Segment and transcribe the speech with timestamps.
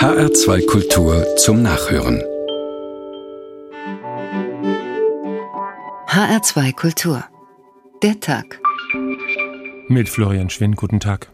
[0.00, 2.22] HR2 Kultur zum Nachhören.
[6.08, 7.24] HR2 Kultur.
[8.02, 8.62] Der Tag.
[9.88, 11.30] Mit Florian Schwinn, guten Tag.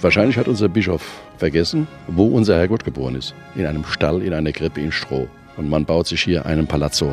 [0.00, 1.02] Wahrscheinlich hat unser Bischof
[1.38, 3.34] vergessen, wo unser Herrgott geboren ist.
[3.56, 5.26] In einem Stall, in einer Krippe in Stroh.
[5.56, 7.12] Und man baut sich hier einen Palazzo.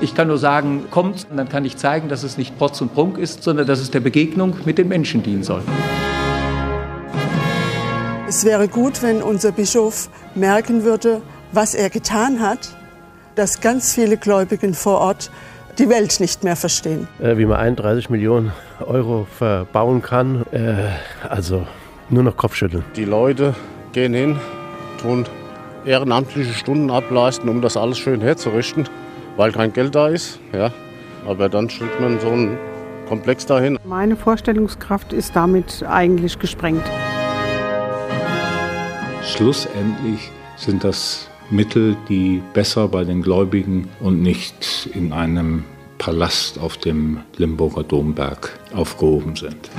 [0.00, 2.92] Ich kann nur sagen, kommt, und dann kann ich zeigen, dass es nicht Protz und
[2.94, 5.62] Prunk ist, sondern dass es der Begegnung mit den Menschen dienen soll.
[8.28, 11.22] Es wäre gut, wenn unser Bischof merken würde,
[11.52, 12.76] was er getan hat,
[13.36, 15.30] dass ganz viele Gläubigen vor Ort
[15.78, 17.06] die Welt nicht mehr verstehen.
[17.20, 20.74] Äh, wie man 31 Millionen Euro verbauen kann, äh,
[21.28, 21.66] also
[22.10, 22.84] nur noch Kopfschütteln.
[22.96, 23.54] Die Leute
[23.92, 24.38] gehen hin,
[25.00, 25.24] tun
[25.84, 28.88] ehrenamtliche Stunden ableisten, um das alles schön herzurichten
[29.36, 30.38] weil kein Geld da ist.
[30.52, 30.72] Ja.
[31.26, 32.58] Aber dann stellt man so einen
[33.08, 33.78] Komplex dahin.
[33.84, 36.84] Meine Vorstellungskraft ist damit eigentlich gesprengt.
[39.22, 45.64] Schlussendlich sind das Mittel, die besser bei den Gläubigen und nicht in einem
[45.98, 49.70] Palast auf dem Limburger Domberg aufgehoben sind.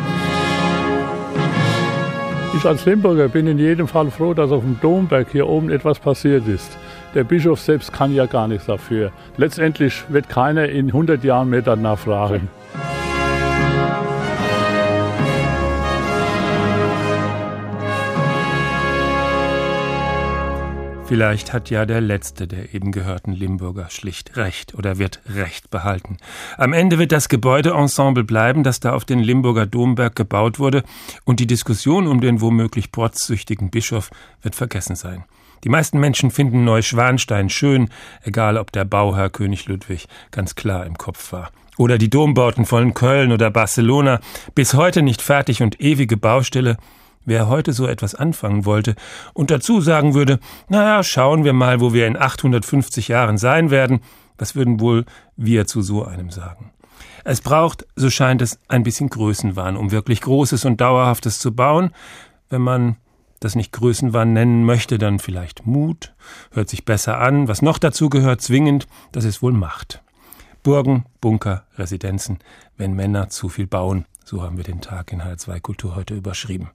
[2.55, 5.99] Ich als Limburger bin in jedem Fall froh, dass auf dem Domberg hier oben etwas
[5.99, 6.77] passiert ist.
[7.15, 9.13] Der Bischof selbst kann ja gar nichts dafür.
[9.37, 12.49] Letztendlich wird keiner in 100 Jahren mehr danach fragen.
[21.05, 26.17] Vielleicht hat ja der letzte der eben gehörten Limburger schlicht Recht oder wird Recht behalten.
[26.57, 30.83] Am Ende wird das Gebäudeensemble bleiben, das da auf den Limburger Domberg gebaut wurde,
[31.23, 34.09] und die Diskussion um den womöglich protzsüchtigen Bischof
[34.41, 35.23] wird vergessen sein.
[35.65, 37.89] Die meisten Menschen finden Neuschwanstein schön,
[38.21, 41.49] egal ob der Bauherr König Ludwig ganz klar im Kopf war.
[41.77, 44.19] Oder die Dombauten von Köln oder Barcelona,
[44.53, 46.77] bis heute nicht fertig und ewige Baustelle,
[47.27, 48.93] Wer heute so etwas anfangen wollte
[49.33, 54.01] und dazu sagen würde, naja, schauen wir mal, wo wir in 850 Jahren sein werden,
[54.37, 56.71] was würden wohl wir zu so einem sagen?
[57.23, 61.89] Es braucht, so scheint es, ein bisschen Größenwahn, um wirklich Großes und Dauerhaftes zu bauen.
[62.51, 62.97] Wenn man
[63.45, 66.13] das nicht Größenwahn nennen möchte, dann vielleicht Mut,
[66.51, 67.47] hört sich besser an.
[67.47, 70.01] Was noch dazu gehört, zwingend, das ist wohl Macht.
[70.63, 72.39] Burgen, Bunker, Residenzen,
[72.75, 76.71] wenn Männer zu viel bauen, so haben wir den Tag in H2 Kultur heute überschrieben.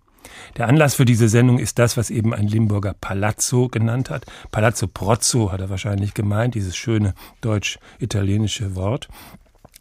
[0.56, 4.26] Der Anlass für diese Sendung ist das, was eben ein Limburger Palazzo genannt hat.
[4.52, 9.08] Palazzo Prozzo hat er wahrscheinlich gemeint, dieses schöne deutsch-italienische Wort.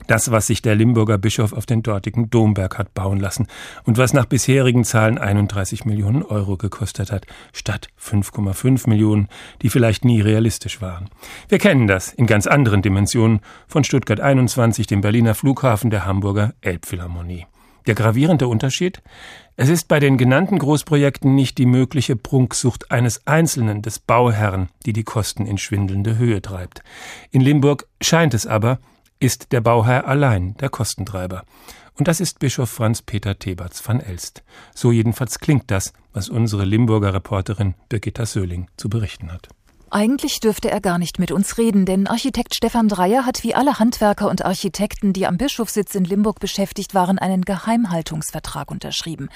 [0.09, 3.45] Das, was sich der Limburger Bischof auf den dortigen Domberg hat bauen lassen
[3.83, 9.27] und was nach bisherigen Zahlen 31 Millionen Euro gekostet hat, statt 5,5 Millionen,
[9.61, 11.11] die vielleicht nie realistisch waren.
[11.47, 16.55] Wir kennen das in ganz anderen Dimensionen von Stuttgart 21, dem Berliner Flughafen, der Hamburger
[16.61, 17.45] Elbphilharmonie.
[17.85, 19.03] Der gravierende Unterschied?
[19.57, 24.93] Es ist bei den genannten Großprojekten nicht die mögliche Prunksucht eines Einzelnen, des Bauherrn, die
[24.93, 26.81] die Kosten in schwindelnde Höhe treibt.
[27.29, 28.79] In Limburg scheint es aber,
[29.19, 31.43] ist der Bauherr allein der Kostentreiber.
[31.97, 34.43] Und das ist Bischof Franz Peter Theberts van Elst.
[34.73, 39.49] So jedenfalls klingt das, was unsere Limburger Reporterin Birgitta Söhling zu berichten hat.
[39.91, 43.79] Eigentlich dürfte er gar nicht mit uns reden, denn Architekt Stefan Dreier hat wie alle
[43.79, 49.29] Handwerker und Architekten, die am Bischofssitz in Limburg beschäftigt waren, einen Geheimhaltungsvertrag unterschrieben.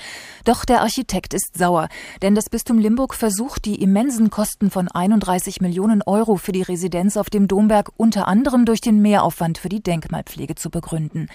[0.46, 1.90] Doch der Architekt ist sauer,
[2.22, 7.18] denn das Bistum Limburg versucht, die immensen Kosten von 31 Millionen Euro für die Residenz
[7.18, 11.30] auf dem Domberg unter anderem durch den Mehraufwand für die Denkmalpflege zu begründen.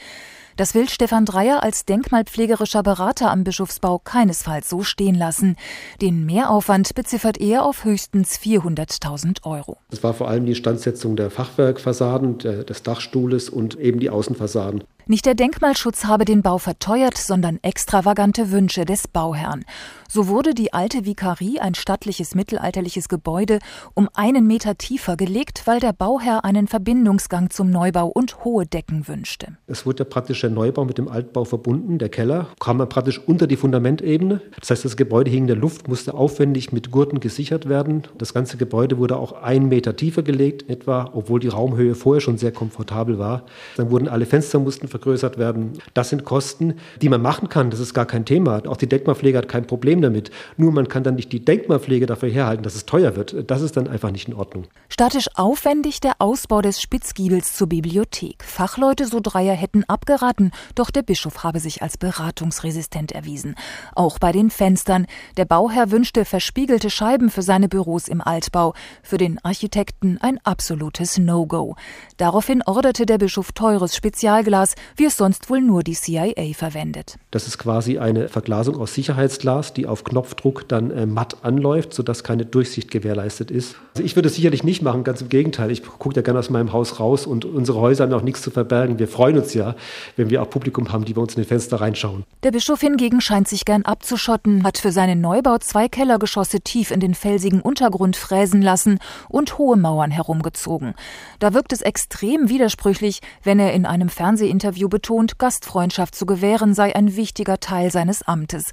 [0.59, 5.55] Das will Stefan Dreier als denkmalpflegerischer Berater am Bischofsbau keinesfalls so stehen lassen.
[6.03, 9.77] Den Mehraufwand beziffert er auf höchstens 400.000 Euro.
[9.93, 14.83] Es war vor allem die Standsetzung der Fachwerkfassaden, des Dachstuhles und eben die Außenfassaden.
[15.11, 19.65] Nicht der Denkmalschutz habe den Bau verteuert, sondern extravagante Wünsche des Bauherrn.
[20.07, 23.59] So wurde die alte Vikarie, ein stattliches mittelalterliches Gebäude,
[23.95, 29.09] um einen Meter tiefer gelegt, weil der Bauherr einen Verbindungsgang zum Neubau und hohe Decken
[29.09, 29.57] wünschte.
[29.67, 31.99] Es wurde praktisch der Neubau mit dem Altbau verbunden.
[31.99, 34.43] Der Keller kam praktisch unter die Fundamentebene.
[34.61, 38.03] Das heißt, das Gebäude hing in der Luft, musste aufwendig mit Gurten gesichert werden.
[38.19, 42.37] Das ganze Gebäude wurde auch einen Meter tiefer gelegt, etwa, obwohl die Raumhöhe vorher schon
[42.37, 43.45] sehr komfortabel war.
[43.79, 45.75] Dann wurden alle Fenster mussten vergrößert werden.
[45.95, 47.71] Das sind Kosten, die man machen kann.
[47.71, 48.63] Das ist gar kein Thema.
[48.67, 50.31] Auch die Denkmalpflege hat kein Problem damit.
[50.57, 53.51] Nur man kann dann nicht die Denkmalpflege dafür herhalten, dass es teuer wird.
[53.51, 54.65] Das ist dann einfach nicht in Ordnung.
[54.89, 58.43] Statisch aufwendig der Ausbau des Spitzgiebels zur Bibliothek.
[58.43, 63.55] Fachleute, so Dreier, hätten abgeraten, doch der Bischof habe sich als beratungsresistent erwiesen.
[63.95, 65.07] Auch bei den Fenstern.
[65.37, 68.75] Der Bauherr wünschte verspiegelte Scheiben für seine Büros im Altbau.
[69.03, 71.77] Für den Architekten ein absolutes No-Go.
[72.17, 77.17] Daraufhin orderte der Bischof teures Spezialglas, wie es sonst wohl nur die CIA verwendet.
[77.31, 82.25] Das ist quasi eine Verglasung aus Sicherheitsglas, die auf Knopfdruck dann äh, matt anläuft, sodass
[82.25, 83.77] keine Durchsicht gewährleistet ist.
[83.95, 85.71] Also ich würde es sicherlich nicht machen, ganz im Gegenteil.
[85.71, 88.51] Ich gucke ja gerne aus meinem Haus raus und unsere Häuser haben auch nichts zu
[88.51, 88.99] verbergen.
[88.99, 89.75] Wir freuen uns ja,
[90.17, 92.25] wenn wir auch Publikum haben, die bei uns in den Fenster reinschauen.
[92.45, 97.01] Der Bischof hingegen scheint sich gern abzuschotten, hat für seinen Neubau zwei Kellergeschosse tief in
[97.01, 100.95] den felsigen Untergrund fräsen lassen und hohe Mauern herumgezogen.
[101.41, 106.95] Da wirkt es extrem widersprüchlich, wenn er in einem Fernsehinterview betont, Gastfreundschaft zu gewähren sei
[106.95, 108.67] ein wichtiger Teil seines Amtes.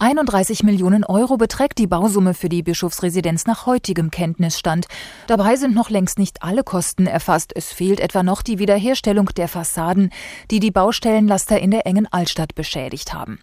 [0.00, 4.86] 31 Millionen Euro beträgt die Bausumme für die Bischofsresidenz nach heutigem Kenntnisstand.
[5.28, 7.52] Dabei sind noch längst nicht alle Kosten erfasst.
[7.54, 10.10] Es fehlt etwa noch die Wiederherstellung der Fassaden,
[10.50, 13.38] die die Baustellenlaster in der engen Altstadt beschädigt haben.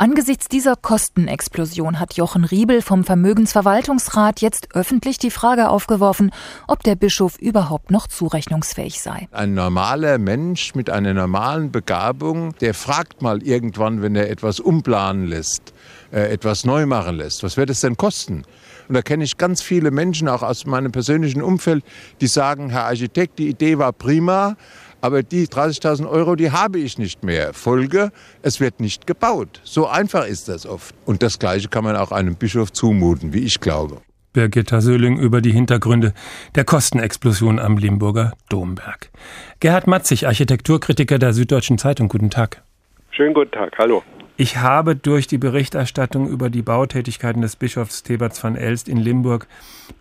[0.00, 6.30] Angesichts dieser Kostenexplosion hat Jochen Riebel vom Vermögensverwaltungsrat jetzt öffentlich die Frage aufgeworfen,
[6.66, 9.28] ob der Bischof überhaupt noch zurechnungsfähig sei.
[9.30, 15.26] Ein normaler Mensch mit einer normalen Begabung, der fragt mal irgendwann, wenn er etwas umplanen
[15.26, 15.74] lässt,
[16.12, 18.44] äh, etwas neu machen lässt, was wird es denn kosten?
[18.88, 21.84] Und da kenne ich ganz viele Menschen, auch aus meinem persönlichen Umfeld,
[22.22, 24.56] die sagen, Herr Architekt, die Idee war prima,
[25.00, 27.52] aber die 30.000 Euro, die habe ich nicht mehr.
[27.54, 28.12] Folge,
[28.42, 29.60] es wird nicht gebaut.
[29.64, 30.94] So einfach ist das oft.
[31.06, 33.98] Und das Gleiche kann man auch einem Bischof zumuten, wie ich glaube.
[34.32, 36.12] Birgitta Söhling über die Hintergründe
[36.54, 39.10] der Kostenexplosion am Limburger Domberg.
[39.58, 42.08] Gerhard Matzig, Architekturkritiker der Süddeutschen Zeitung.
[42.08, 42.62] Guten Tag.
[43.10, 43.76] Schönen guten Tag.
[43.76, 44.04] Hallo.
[44.40, 49.46] Ich habe durch die Berichterstattung über die Bautätigkeiten des Bischofs Theberts van Elst in Limburg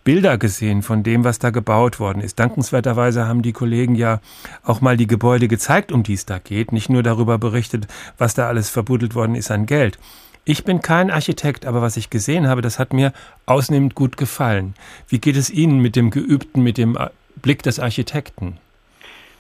[0.06, 2.40] Bilder gesehen von dem, was da gebaut worden ist.
[2.40, 4.22] Dankenswerterweise haben die Kollegen ja
[4.64, 7.88] auch mal die Gebäude gezeigt, um die es da geht, nicht nur darüber berichtet,
[8.18, 10.00] was da alles verbuddelt worden ist an Geld.
[10.46, 13.12] Ich bin kein Architekt, aber was ich gesehen habe, das hat mir
[13.46, 14.74] ausnehmend gut gefallen.
[15.10, 16.98] Wie geht es Ihnen mit dem Geübten, mit dem
[17.42, 18.58] Blick des Architekten?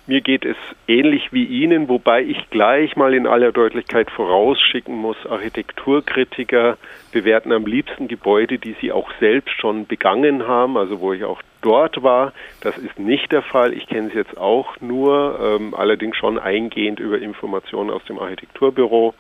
[0.09, 0.57] Mir geht es
[0.87, 6.79] ähnlich wie Ihnen, wobei ich gleich mal in aller Deutlichkeit vorausschicken muss, Architekturkritiker
[7.11, 11.43] bewerten am liebsten Gebäude, die sie auch selbst schon begangen haben, also wo ich auch
[11.61, 12.33] dort war.
[12.61, 13.71] Das ist nicht der Fall.
[13.71, 19.13] Ich kenne es jetzt auch nur, ähm, allerdings schon eingehend über Informationen aus dem Architekturbüro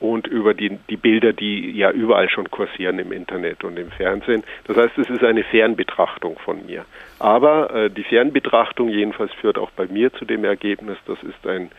[0.00, 4.44] und über die, die Bilder, die ja überall schon kursieren im Internet und im Fernsehen.
[4.66, 6.84] Das heißt, es ist eine Fernbetrachtung von mir.
[7.18, 11.70] Aber äh, die Fernbetrachtung jedenfalls führt auch bei mir zu dem Ergebnis, das ist ein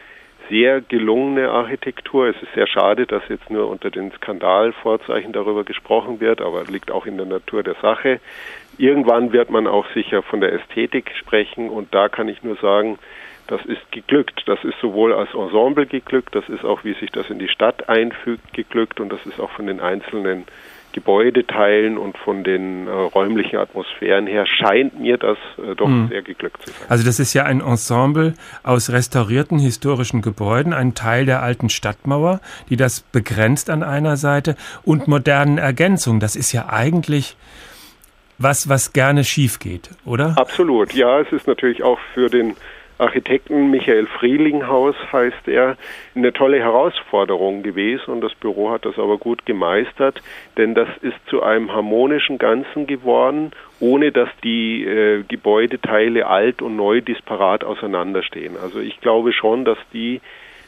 [0.49, 2.27] sehr gelungene Architektur.
[2.27, 6.91] Es ist sehr schade, dass jetzt nur unter den Skandalvorzeichen darüber gesprochen wird, aber liegt
[6.91, 8.19] auch in der Natur der Sache.
[8.77, 12.97] Irgendwann wird man auch sicher von der Ästhetik sprechen und da kann ich nur sagen,
[13.49, 14.43] das ist geglückt.
[14.45, 17.89] Das ist sowohl als Ensemble geglückt, das ist auch, wie sich das in die Stadt
[17.89, 20.45] einfügt, geglückt und das ist auch von den einzelnen
[20.91, 26.07] Gebäudeteilen und von den äh, räumlichen Atmosphären her scheint mir das äh, doch mhm.
[26.09, 26.87] sehr geglückt zu sein.
[26.89, 32.41] Also das ist ja ein Ensemble aus restaurierten historischen Gebäuden, ein Teil der alten Stadtmauer,
[32.69, 36.19] die das begrenzt an einer Seite und modernen Ergänzungen.
[36.19, 37.35] Das ist ja eigentlich
[38.39, 40.33] was, was gerne schief geht, oder?
[40.37, 40.93] Absolut.
[40.93, 42.55] Ja, es ist natürlich auch für den
[42.99, 45.77] Architekten Michael Frielinghaus heißt er,
[46.15, 50.21] eine tolle Herausforderung gewesen und das Büro hat das aber gut gemeistert,
[50.57, 56.75] denn das ist zu einem harmonischen Ganzen geworden, ohne dass die äh, Gebäudeteile alt und
[56.75, 58.57] neu disparat auseinanderstehen.
[58.61, 60.19] Also ich glaube schon, dass die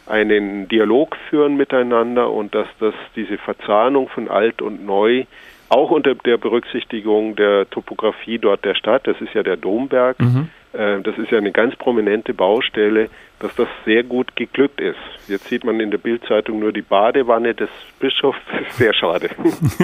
[0.07, 5.25] einen Dialog führen miteinander und dass das diese Verzahnung von alt und neu
[5.67, 10.49] auch unter der Berücksichtigung der Topografie dort der Stadt, das ist ja der Domberg, mhm
[10.73, 13.09] das ist ja eine ganz prominente Baustelle,
[13.41, 14.99] dass das sehr gut geglückt ist.
[15.27, 18.39] Jetzt sieht man in der Bildzeitung nur die Badewanne des Bischofs.
[18.71, 19.29] Sehr schade.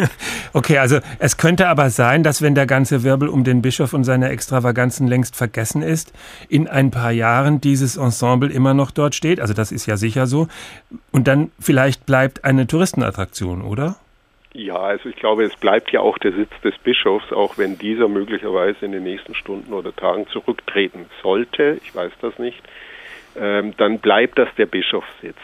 [0.53, 4.03] okay, also es könnte aber sein, dass wenn der ganze Wirbel um den Bischof und
[4.03, 6.13] seine Extravaganzen längst vergessen ist,
[6.50, 9.41] in ein paar Jahren dieses Ensemble immer noch dort steht.
[9.41, 10.48] Also das ist ja sicher so.
[11.12, 13.98] Und dann vielleicht bleibt eine Touristenattraktion, oder?
[14.58, 18.08] Ja, also ich glaube, es bleibt ja auch der Sitz des Bischofs, auch wenn dieser
[18.08, 22.60] möglicherweise in den nächsten Stunden oder Tagen zurücktreten sollte, ich weiß das nicht,
[23.40, 25.38] ähm, dann bleibt das der Bischofssitz.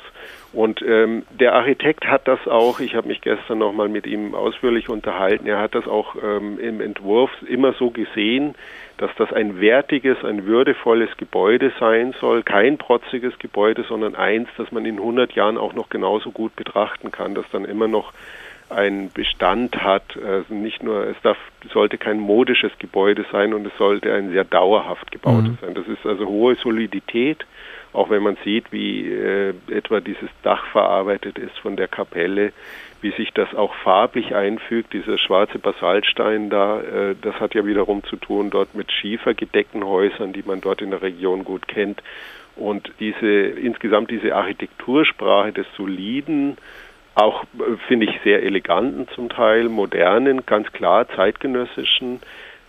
[0.52, 4.90] Und ähm, der Architekt hat das auch, ich habe mich gestern nochmal mit ihm ausführlich
[4.90, 8.56] unterhalten, er hat das auch ähm, im Entwurf immer so gesehen,
[8.98, 14.72] dass das ein wertiges, ein würdevolles Gebäude sein soll, kein protziges Gebäude, sondern eins, das
[14.72, 18.12] man in 100 Jahren auch noch genauso gut betrachten kann, das dann immer noch
[18.74, 20.18] einen Bestand hat.
[20.18, 21.38] Also nicht nur, es darf,
[21.72, 25.58] sollte kein modisches Gebäude sein und es sollte ein sehr dauerhaft gebautes mhm.
[25.62, 25.74] sein.
[25.74, 27.46] Das ist also hohe Solidität,
[27.94, 32.52] auch wenn man sieht, wie äh, etwa dieses Dach verarbeitet ist von der Kapelle,
[33.02, 38.04] wie sich das auch farblich einfügt, dieser schwarze Basaltstein da, äh, das hat ja wiederum
[38.04, 42.02] zu tun dort mit schiefergedeckten Häusern, die man dort in der Region gut kennt.
[42.56, 46.58] Und diese insgesamt diese Architektursprache des soliden,
[47.16, 52.20] auch äh, finde ich sehr eleganten zum Teil, modernen, ganz klar zeitgenössischen,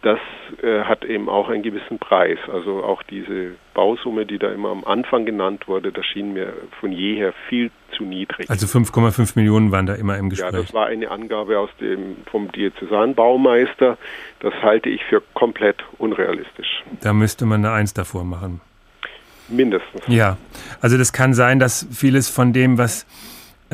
[0.05, 0.19] das
[0.63, 2.39] äh, hat eben auch einen gewissen Preis.
[2.53, 6.93] Also auch diese Bausumme, die da immer am Anfang genannt wurde, das schien mir von
[6.93, 8.51] jeher viel zu niedrig.
[8.51, 10.53] Also 5,5 Millionen waren da immer im Gespräch.
[10.53, 13.97] Ja, das war eine Angabe aus dem vom Diözesanbaumeister.
[14.41, 16.85] Das halte ich für komplett unrealistisch.
[17.01, 18.61] Da müsste man eine Eins davor machen.
[19.49, 20.03] Mindestens.
[20.07, 20.37] Ja,
[20.83, 23.07] also das kann sein, dass vieles von dem, was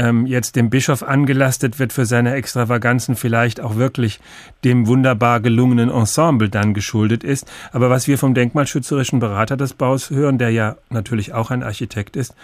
[0.00, 4.18] ähm, jetzt dem Bischof angelastet wird für seine Extravaganzen, vielleicht auch wirklich
[4.64, 7.46] dem wunderbar gelungenen Ensemble dann geschuldet ist.
[7.70, 12.16] Aber was wir vom denkmalschützerischen Berater des Baus hören, der ja natürlich auch ein Architekt
[12.16, 12.34] ist,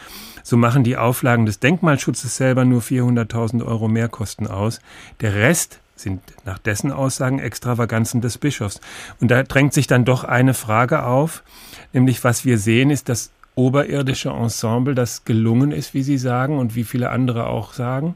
[0.42, 4.80] so machen die Auflagen des Denkmalschutzes selber nur 400.000 Euro Mehrkosten aus.
[5.22, 8.82] Der Rest sind nach dessen Aussagen Extravaganzen des Bischofs.
[9.18, 11.42] Und da drängt sich dann doch eine Frage auf,
[11.94, 16.76] nämlich was wir sehen, ist, dass oberirdische Ensemble, das gelungen ist, wie Sie sagen und
[16.76, 18.14] wie viele andere auch sagen.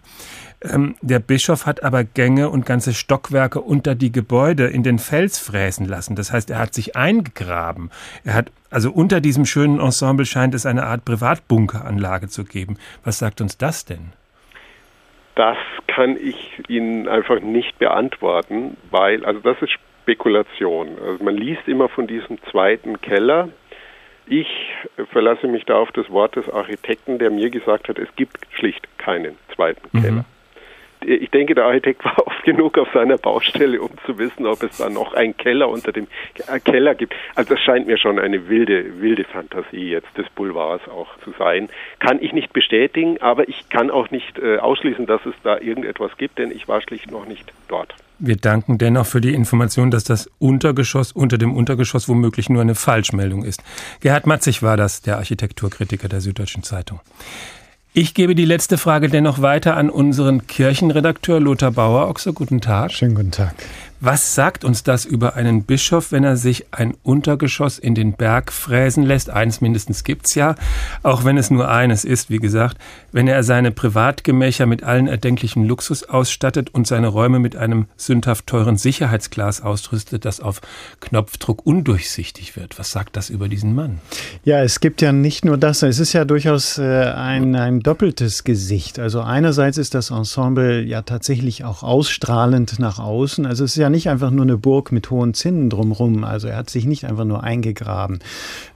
[0.62, 5.38] Ähm, der Bischof hat aber Gänge und ganze Stockwerke unter die Gebäude in den Fels
[5.38, 6.14] fräsen lassen.
[6.14, 7.90] Das heißt, er hat sich eingegraben.
[8.22, 12.76] Er hat also unter diesem schönen Ensemble scheint es eine Art Privatbunkeranlage zu geben.
[13.02, 14.12] Was sagt uns das denn?
[15.34, 15.56] Das
[15.86, 20.98] kann ich Ihnen einfach nicht beantworten, weil, also das ist Spekulation.
[21.02, 23.48] Also man liest immer von diesem zweiten Keller,
[24.26, 24.48] ich
[25.12, 28.86] verlasse mich da auf das Wort des Architekten, der mir gesagt hat, es gibt schlicht
[28.98, 30.02] keinen zweiten mhm.
[30.02, 30.24] Keller.
[31.02, 34.76] Ich denke, der Architekt war oft genug auf seiner Baustelle, um zu wissen, ob es
[34.76, 36.06] da noch einen Keller unter dem
[36.64, 37.14] Keller gibt.
[37.34, 41.68] Also das scheint mir schon eine wilde, wilde Fantasie jetzt des Boulevards auch zu sein.
[42.00, 46.16] Kann ich nicht bestätigen, aber ich kann auch nicht äh, ausschließen, dass es da irgendetwas
[46.18, 47.94] gibt, denn ich war schlicht noch nicht dort.
[48.22, 52.74] Wir danken dennoch für die Information, dass das Untergeschoss unter dem Untergeschoss womöglich nur eine
[52.74, 53.62] Falschmeldung ist.
[54.00, 57.00] Gerhard Matzig war das, der Architekturkritiker der Süddeutschen Zeitung.
[57.94, 62.34] Ich gebe die letzte Frage dennoch weiter an unseren Kirchenredakteur Lothar Bauer-Ochse.
[62.34, 62.92] Guten Tag.
[62.92, 63.54] Schönen guten Tag.
[64.02, 68.50] Was sagt uns das über einen Bischof, wenn er sich ein Untergeschoss in den Berg
[68.50, 69.28] fräsen lässt?
[69.28, 70.54] Eines mindestens gibt's ja,
[71.02, 72.78] auch wenn es nur eines ist, wie gesagt.
[73.12, 78.46] Wenn er seine Privatgemächer mit allen erdenklichen Luxus ausstattet und seine Räume mit einem sündhaft
[78.46, 80.62] teuren Sicherheitsglas ausrüstet, das auf
[81.00, 82.78] Knopfdruck undurchsichtig wird.
[82.78, 84.00] Was sagt das über diesen Mann?
[84.44, 88.44] Ja, es gibt ja nicht nur das, es ist ja durchaus äh, ein, ein doppeltes
[88.44, 88.98] Gesicht.
[88.98, 93.44] Also einerseits ist das Ensemble ja tatsächlich auch ausstrahlend nach außen.
[93.44, 96.24] Also es ist ja nicht einfach nur eine Burg mit hohen Zinnen drumherum.
[96.24, 98.20] Also er hat sich nicht einfach nur eingegraben,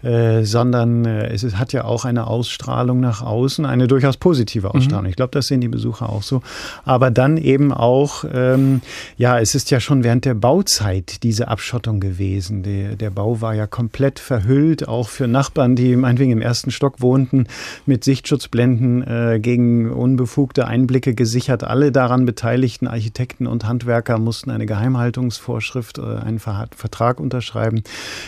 [0.03, 4.69] äh, sondern äh, es ist, hat ja auch eine Ausstrahlung nach außen, eine durchaus positive
[4.69, 4.75] mhm.
[4.75, 5.05] Ausstrahlung.
[5.05, 5.11] Mhm.
[5.11, 6.43] Ich glaube, das sehen die Besucher auch so.
[6.85, 8.81] Aber dann eben auch, ähm,
[9.17, 12.63] ja, es ist ja schon während der Bauzeit diese Abschottung gewesen.
[12.63, 17.01] Der, der Bau war ja komplett verhüllt, auch für Nachbarn, die meinetwegen im ersten Stock
[17.01, 17.47] wohnten,
[17.87, 21.65] mit Sichtschutzblenden äh, gegen unbefugte Einblicke gesichert.
[21.65, 27.83] Alle daran beteiligten Architekten und Handwerker mussten eine Geheimhaltung Geheimhaltungsvorschrift, äh, einen Vertrag unterschreiben.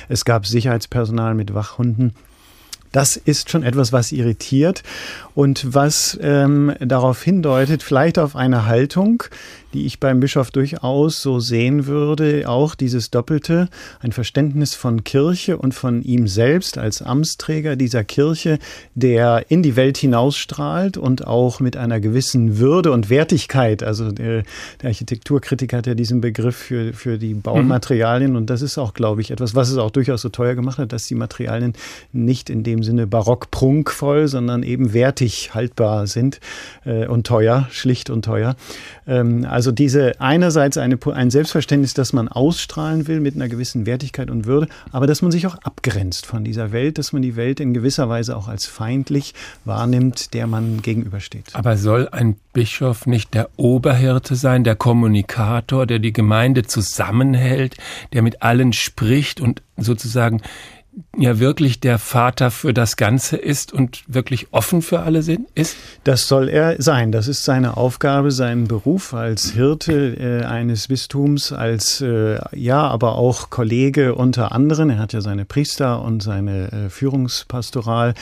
[0.08, 2.14] Es gab Sicherheitspersonal mit Wachhunden.
[2.92, 4.82] Das ist schon etwas, was irritiert
[5.34, 9.24] und was ähm, darauf hindeutet, vielleicht auf eine Haltung,
[9.76, 13.68] die ich beim Bischof durchaus so sehen würde, auch dieses Doppelte,
[14.00, 18.58] ein Verständnis von Kirche und von ihm selbst als Amtsträger dieser Kirche,
[18.94, 24.44] der in die Welt hinausstrahlt und auch mit einer gewissen Würde und Wertigkeit, also der,
[24.80, 28.36] der Architekturkritiker hat ja diesen Begriff für, für die Baumaterialien mhm.
[28.38, 30.94] und das ist auch, glaube ich, etwas, was es auch durchaus so teuer gemacht hat,
[30.94, 31.74] dass die Materialien
[32.12, 36.40] nicht in dem Sinne barock prunkvoll, sondern eben wertig haltbar sind
[36.86, 38.56] äh, und teuer, schlicht und teuer.
[39.06, 44.30] Ähm, also diese einerseits eine, ein Selbstverständnis, dass man ausstrahlen will mit einer gewissen Wertigkeit
[44.30, 47.60] und Würde, aber dass man sich auch abgrenzt von dieser Welt, dass man die Welt
[47.60, 51.50] in gewisser Weise auch als feindlich wahrnimmt, der man gegenübersteht.
[51.54, 57.76] Aber soll ein Bischof nicht der Oberhirte sein, der Kommunikator, der die Gemeinde zusammenhält,
[58.12, 60.40] der mit allen spricht und sozusagen
[61.16, 65.76] ja wirklich der Vater für das Ganze ist und wirklich offen für alle sind, ist?
[66.04, 67.12] Das soll er sein.
[67.12, 73.16] Das ist seine Aufgabe, sein Beruf als Hirte äh, eines Bistums, als äh, ja, aber
[73.16, 74.90] auch Kollege unter anderen.
[74.90, 78.14] Er hat ja seine Priester und seine äh, Führungspastoral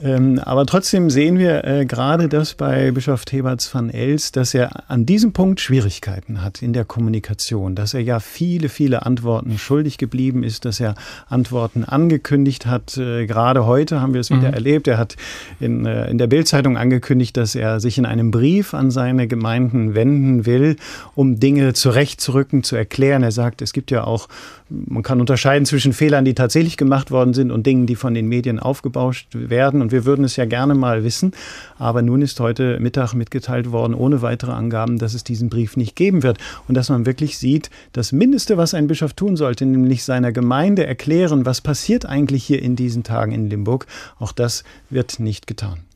[0.00, 4.90] Ähm, aber trotzdem sehen wir äh, gerade das bei Bischof Theberts van Els, dass er
[4.90, 9.98] an diesem Punkt Schwierigkeiten hat in der Kommunikation, dass er ja viele, viele Antworten schuldig
[9.98, 10.94] geblieben ist, dass er
[11.28, 12.96] Antworten angekündigt hat.
[12.96, 14.54] Äh, gerade heute haben wir es wieder mhm.
[14.54, 14.86] erlebt.
[14.86, 15.16] Er hat
[15.58, 19.94] in, äh, in der Bildzeitung angekündigt, dass er sich in einem Brief an seine Gemeinden
[19.94, 20.76] wenden will,
[21.14, 23.22] um Dinge zurechtzurücken, zu erklären.
[23.22, 24.28] Er sagt, es gibt ja auch
[24.70, 28.28] man kann unterscheiden zwischen Fehlern, die tatsächlich gemacht worden sind und Dingen, die von den
[28.28, 29.82] Medien aufgebauscht werden.
[29.82, 31.32] Und wir würden es ja gerne mal wissen.
[31.78, 35.96] Aber nun ist heute Mittag mitgeteilt worden, ohne weitere Angaben, dass es diesen Brief nicht
[35.96, 36.38] geben wird.
[36.66, 40.86] Und dass man wirklich sieht, das Mindeste, was ein Bischof tun sollte, nämlich seiner Gemeinde
[40.86, 43.86] erklären, was passiert eigentlich hier in diesen Tagen in Limburg,
[44.18, 45.87] auch das wird nicht getan.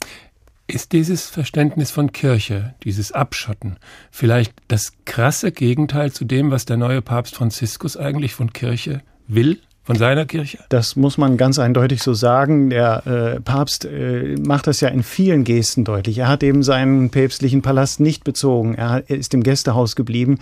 [0.72, 3.76] Ist dieses Verständnis von Kirche, dieses Abschotten,
[4.10, 9.58] vielleicht das krasse Gegenteil zu dem, was der neue Papst Franziskus eigentlich von Kirche will?
[9.82, 10.60] Von seiner Kirche?
[10.70, 12.70] Das muss man ganz eindeutig so sagen.
[12.70, 16.16] Der äh, Papst äh, macht das ja in vielen Gesten deutlich.
[16.16, 18.74] Er hat eben seinen päpstlichen Palast nicht bezogen.
[18.74, 20.38] Er, er ist im Gästehaus geblieben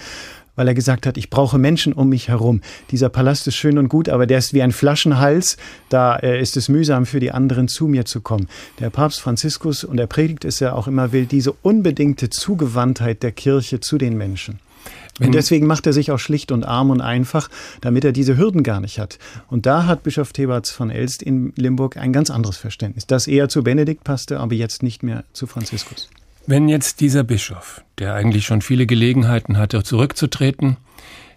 [0.61, 2.61] weil er gesagt hat, ich brauche Menschen um mich herum.
[2.90, 5.57] Dieser Palast ist schön und gut, aber der ist wie ein Flaschenhals.
[5.88, 8.47] Da äh, ist es mühsam für die anderen zu mir zu kommen.
[8.79, 13.33] Der Papst Franziskus, und er predigt es ja auch immer, will diese unbedingte Zugewandtheit der
[13.33, 14.59] Kirche zu den Menschen.
[15.19, 17.49] Und deswegen macht er sich auch schlicht und arm und einfach,
[17.81, 19.19] damit er diese Hürden gar nicht hat.
[19.49, 23.49] Und da hat Bischof Theberts von Elst in Limburg ein ganz anderes Verständnis, das eher
[23.49, 26.11] zu Benedikt passte, aber jetzt nicht mehr zu Franziskus.
[26.47, 30.76] Wenn jetzt dieser Bischof, der eigentlich schon viele Gelegenheiten hatte, zurückzutreten,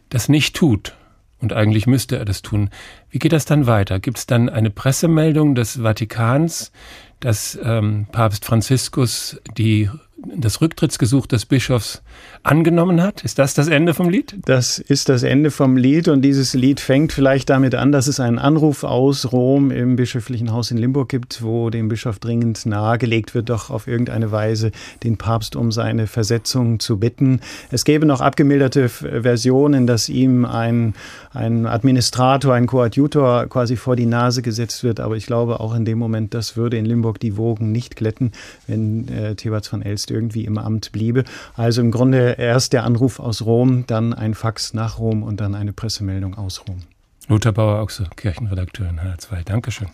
[0.09, 0.95] das nicht tut,
[1.39, 2.69] und eigentlich müsste er das tun,
[3.09, 3.99] wie geht das dann weiter?
[3.99, 6.71] Gibt es dann eine Pressemeldung des Vatikans,
[7.19, 9.89] dass ähm, Papst Franziskus die
[10.25, 12.01] das Rücktrittsgesuch des Bischofs
[12.43, 13.23] angenommen hat?
[13.23, 14.35] Ist das das Ende vom Lied?
[14.45, 18.19] Das ist das Ende vom Lied und dieses Lied fängt vielleicht damit an, dass es
[18.19, 23.33] einen Anruf aus Rom im bischöflichen Haus in Limburg gibt, wo dem Bischof dringend nahegelegt
[23.33, 24.71] wird, doch auf irgendeine Weise
[25.03, 27.39] den Papst um seine Versetzung zu bitten.
[27.71, 30.95] Es gäbe noch abgemilderte Versionen, dass ihm ein,
[31.31, 35.85] ein Administrator, ein Koadjutor quasi vor die Nase gesetzt wird, aber ich glaube auch in
[35.85, 38.33] dem Moment, das würde in Limburg die Wogen nicht glätten,
[38.67, 41.23] wenn äh, Theberts von Elst irgendwie im Amt bliebe.
[41.55, 45.55] Also im Grunde erst der Anruf aus Rom, dann ein Fax nach Rom und dann
[45.55, 46.81] eine Pressemeldung aus Rom.
[47.27, 49.43] Lothar Bauer-Ochse, Kirchenredakteur in H2.
[49.43, 49.87] Dankeschön.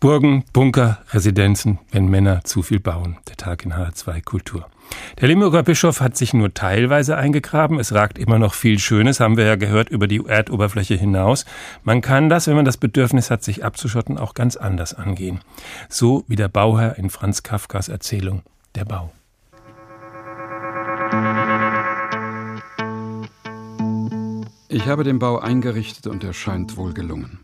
[0.00, 3.18] Burgen, Bunker, Residenzen, wenn Männer zu viel bauen.
[3.28, 4.66] Der Tag in H2 Kultur.
[5.20, 7.78] Der Limburger Bischof hat sich nur teilweise eingegraben.
[7.78, 11.44] Es ragt immer noch viel Schönes, haben wir ja gehört, über die Erdoberfläche hinaus.
[11.84, 15.40] Man kann das, wenn man das Bedürfnis hat, sich abzuschotten, auch ganz anders angehen.
[15.88, 18.42] So wie der Bauherr in Franz Kafkas Erzählung
[18.74, 19.12] Der Bau.
[24.68, 27.40] Ich habe den Bau eingerichtet und er scheint wohl gelungen.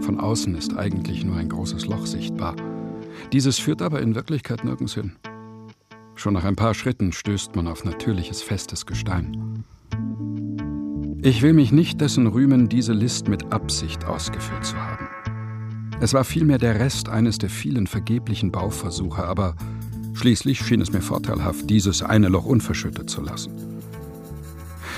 [0.00, 2.56] Von außen ist eigentlich nur ein großes Loch sichtbar.
[3.32, 5.16] Dieses führt aber in Wirklichkeit nirgends hin.
[6.14, 9.64] Schon nach ein paar Schritten stößt man auf natürliches festes Gestein.
[11.22, 15.08] Ich will mich nicht dessen rühmen, diese List mit Absicht ausgeführt zu haben.
[16.00, 19.56] Es war vielmehr der Rest eines der vielen vergeblichen Bauversuche, aber
[20.18, 23.52] schließlich schien es mir vorteilhaft, dieses eine Loch unverschüttet zu lassen.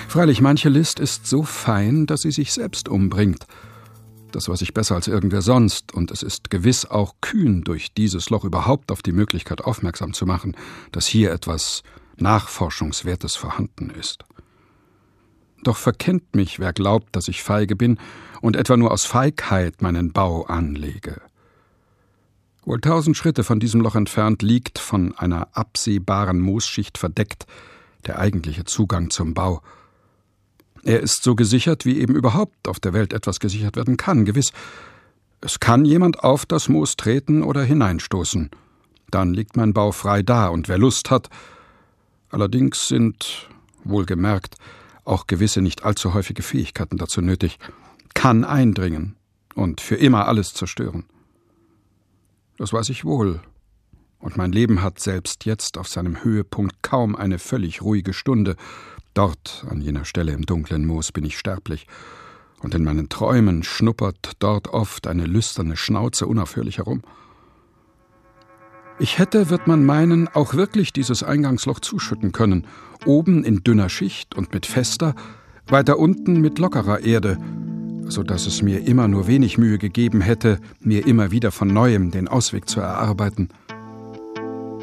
[0.09, 3.46] Freilich, manche List ist so fein, dass sie sich selbst umbringt–
[4.33, 8.30] das weiß ich besser als irgendwer sonst, und es ist gewiss auch kühn, durch dieses
[8.30, 10.56] Loch überhaupt auf die Möglichkeit aufmerksam zu machen,
[10.92, 11.83] dass hier etwas
[12.16, 14.24] Nachforschungswertes vorhanden ist.
[15.62, 17.98] Doch verkennt mich, wer glaubt, dass ich feige bin
[18.40, 21.20] und etwa nur aus Feigheit meinen Bau anlege.
[22.64, 27.46] Wohl tausend Schritte von diesem Loch entfernt liegt, von einer absehbaren Moosschicht verdeckt,
[28.07, 29.62] der eigentliche Zugang zum Bau,
[30.83, 34.53] er ist so gesichert, wie eben überhaupt auf der Welt etwas gesichert werden kann, gewiss.
[35.40, 38.51] Es kann jemand auf das Moos treten oder hineinstoßen.
[39.11, 41.29] Dann liegt mein Bau frei da, und wer Lust hat.
[42.31, 43.49] Allerdings sind,
[43.85, 44.57] wohlgemerkt,
[45.05, 47.59] auch gewisse nicht allzu häufige Fähigkeiten dazu nötig,
[48.14, 49.16] kann eindringen
[49.55, 51.05] und für immer alles zerstören.
[52.61, 53.40] Das weiß ich wohl,
[54.18, 58.55] und mein Leben hat selbst jetzt auf seinem Höhepunkt kaum eine völlig ruhige Stunde,
[59.14, 61.87] Dort, an jener Stelle im dunklen Moos, bin ich sterblich,
[62.61, 67.01] und in meinen Träumen schnuppert dort oft eine lüsterne Schnauze unaufhörlich herum.
[68.99, 72.66] Ich hätte, wird man meinen, auch wirklich dieses Eingangsloch zuschütten können,
[73.07, 75.14] oben in dünner Schicht und mit fester,
[75.66, 77.38] weiter unten mit lockerer Erde,
[78.11, 82.11] so dass es mir immer nur wenig Mühe gegeben hätte, mir immer wieder von neuem
[82.11, 83.49] den Ausweg zu erarbeiten.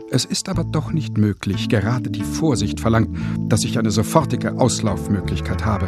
[0.10, 3.10] Es ist aber doch nicht möglich, gerade die Vorsicht verlangt,
[3.50, 5.88] dass ich eine sofortige Auslaufmöglichkeit habe.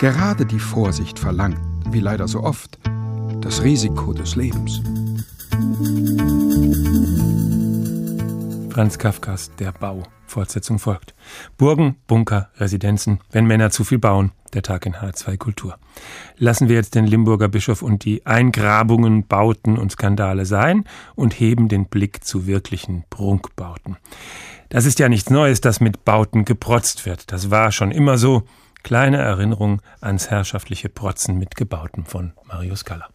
[0.00, 2.78] Gerade die Vorsicht verlangt, wie leider so oft,
[3.40, 4.82] das Risiko des Lebens.
[8.78, 10.04] Franz Kafkas Der Bau.
[10.28, 11.12] Fortsetzung folgt.
[11.56, 14.30] Burgen, Bunker, Residenzen, wenn Männer zu viel bauen.
[14.54, 15.76] Der Tag in H2 Kultur.
[16.36, 20.84] Lassen wir jetzt den Limburger Bischof und die Eingrabungen, Bauten und Skandale sein
[21.16, 23.96] und heben den Blick zu wirklichen Prunkbauten.
[24.68, 27.32] Das ist ja nichts Neues, dass mit Bauten geprotzt wird.
[27.32, 28.44] Das war schon immer so.
[28.84, 33.08] Kleine Erinnerung ans herrschaftliche Protzen mit Gebauten von Marius Kaller.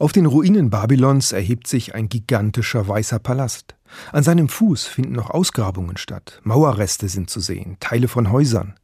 [0.00, 3.76] Auf den Ruinen Babylons erhebt sich ein gigantischer weißer Palast.
[4.12, 6.40] An seinem Fuß finden noch Ausgrabungen statt.
[6.44, 8.74] Mauerreste sind zu sehen, Teile von Häusern.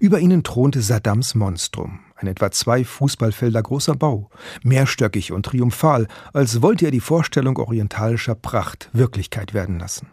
[0.00, 4.30] Über ihnen thronte Saddams Monstrum, ein etwa zwei Fußballfelder großer Bau,
[4.62, 10.08] mehrstöckig und triumphal, als wollte er die Vorstellung orientalischer Pracht Wirklichkeit werden lassen.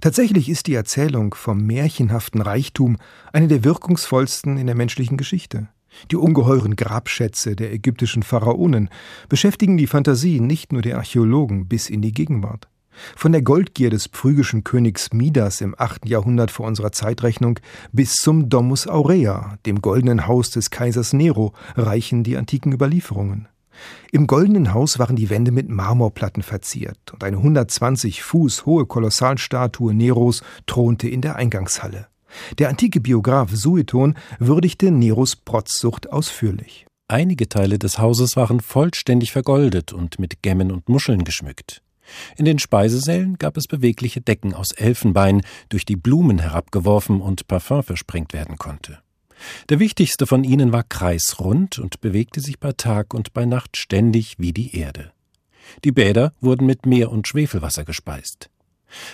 [0.00, 2.96] Tatsächlich ist die Erzählung vom märchenhaften Reichtum
[3.32, 5.68] eine der wirkungsvollsten in der menschlichen Geschichte.
[6.10, 8.88] Die ungeheuren Grabschätze der ägyptischen Pharaonen
[9.28, 12.68] beschäftigen die Fantasie nicht nur der Archäologen bis in die Gegenwart.
[13.16, 16.08] Von der Goldgier des phrygischen Königs Midas im 8.
[16.08, 17.58] Jahrhundert vor unserer Zeitrechnung
[17.92, 23.48] bis zum Domus Aurea, dem goldenen Haus des Kaisers Nero, reichen die antiken Überlieferungen.
[24.10, 29.94] Im goldenen Haus waren die Wände mit Marmorplatten verziert und eine 120 Fuß hohe Kolossalstatue
[29.94, 32.08] Neros thronte in der Eingangshalle.
[32.58, 36.86] Der antike Biograf Sueton würdigte Neros Protzsucht ausführlich.
[37.08, 41.82] Einige Teile des Hauses waren vollständig vergoldet und mit Gemmen und Muscheln geschmückt.
[42.36, 47.82] In den Speisesälen gab es bewegliche Decken aus Elfenbein, durch die Blumen herabgeworfen und Parfum
[47.82, 48.98] versprengt werden konnte.
[49.68, 54.38] Der wichtigste von ihnen war kreisrund und bewegte sich bei Tag und bei Nacht ständig
[54.38, 55.12] wie die Erde.
[55.84, 58.50] Die Bäder wurden mit Meer und Schwefelwasser gespeist.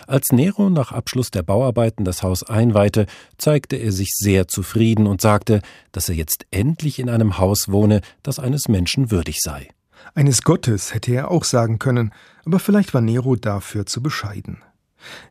[0.06, 3.06] Als Nero nach Abschluss der Bauarbeiten das Haus einweihte,
[3.36, 8.00] zeigte er sich sehr zufrieden und sagte, dass er jetzt endlich in einem Haus wohne,
[8.22, 9.68] das eines Menschen würdig sei.
[10.14, 12.12] Eines Gottes hätte er auch sagen können,
[12.48, 14.62] aber vielleicht war Nero dafür zu bescheiden.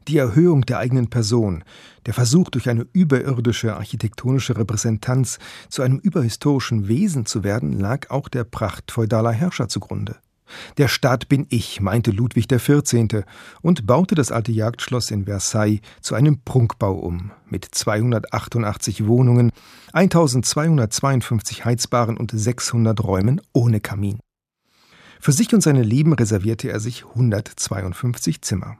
[0.08, 1.63] Die Erhöhung der eigenen Person,
[2.06, 8.30] der Versuch durch eine überirdische architektonische Repräsentanz zu einem überhistorischen Wesen zu werden, lag auch
[8.30, 10.17] der Pracht feudaler Herrscher zugrunde.
[10.77, 13.23] Der Staat bin ich, meinte Ludwig XIV.
[13.63, 19.51] und baute das alte Jagdschloss in Versailles zu einem Prunkbau um, mit 288 Wohnungen,
[19.91, 24.19] 1252 Heizbaren und 600 Räumen ohne Kamin.
[25.19, 28.77] Für sich und seine Lieben reservierte er sich 152 Zimmer.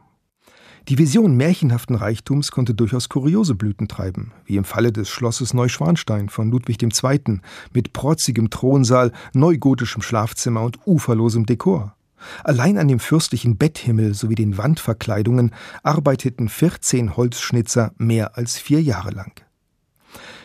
[0.90, 6.30] Die Vision märchenhaften Reichtums konnte durchaus kuriose Blüten treiben, wie im Falle des Schlosses Neuschwanstein
[6.30, 7.42] von Ludwig II.
[7.74, 11.98] mit protzigem Thronsaal, neugotischem Schlafzimmer und uferlosem Dekor.
[12.46, 15.52] Allein an dem fürstlichen Betthimmel sowie den Wandverkleidungen
[15.84, 19.42] arbeiteten 14 Holzschnitzer mehr als vier Jahre lang.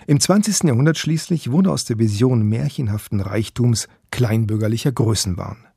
[0.09, 0.65] Im 20.
[0.65, 5.69] Jahrhundert schließlich wurde aus der Vision märchenhaften Reichtums kleinbürgerlicher Größenwahn.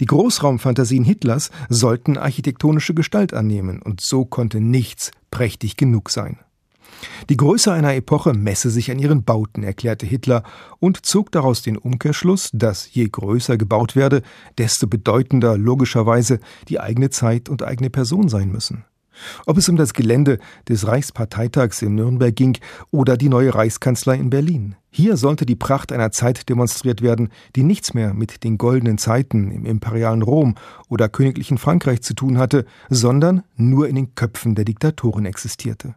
[0.00, 6.38] Die Großraumfantasien Hitlers sollten architektonische Gestalt annehmen, und so konnte nichts prächtig genug sein.
[7.28, 10.42] Die Größe einer Epoche messe sich an ihren Bauten, erklärte Hitler
[10.78, 14.22] und zog daraus den Umkehrschluss, dass je größer gebaut werde,
[14.58, 18.84] desto bedeutender logischerweise die eigene Zeit und eigene Person sein müssen.
[19.46, 22.58] Ob es um das Gelände des Reichsparteitags in Nürnberg ging
[22.90, 24.76] oder die neue Reichskanzlei in Berlin.
[24.90, 29.52] Hier sollte die Pracht einer Zeit demonstriert werden, die nichts mehr mit den goldenen Zeiten
[29.52, 30.56] im imperialen Rom
[30.88, 35.94] oder königlichen Frankreich zu tun hatte, sondern nur in den Köpfen der Diktatoren existierte.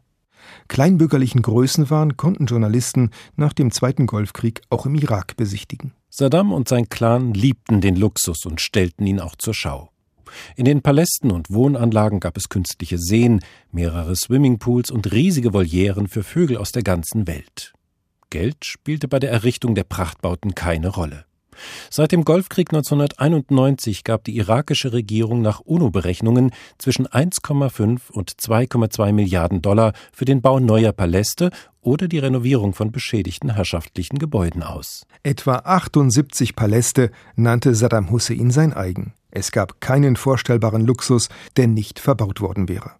[0.68, 5.94] Kleinbürgerlichen Größenwahn konnten Journalisten nach dem Zweiten Golfkrieg auch im Irak besichtigen.
[6.10, 9.90] Saddam und sein Clan liebten den Luxus und stellten ihn auch zur Schau.
[10.56, 13.42] In den Palästen und Wohnanlagen gab es künstliche Seen,
[13.72, 17.74] mehrere Swimmingpools und riesige Volieren für Vögel aus der ganzen Welt.
[18.30, 21.26] Geld spielte bei der Errichtung der Prachtbauten keine Rolle.
[21.90, 29.62] Seit dem Golfkrieg 1991 gab die irakische Regierung nach UNO-Berechnungen zwischen 1,5 und 2,2 Milliarden
[29.62, 35.06] Dollar für den Bau neuer Paläste oder die Renovierung von beschädigten herrschaftlichen Gebäuden aus.
[35.24, 39.14] Etwa 78 Paläste nannte Saddam Hussein sein eigen.
[39.36, 42.92] Es gab keinen vorstellbaren Luxus, der nicht verbaut worden wäre.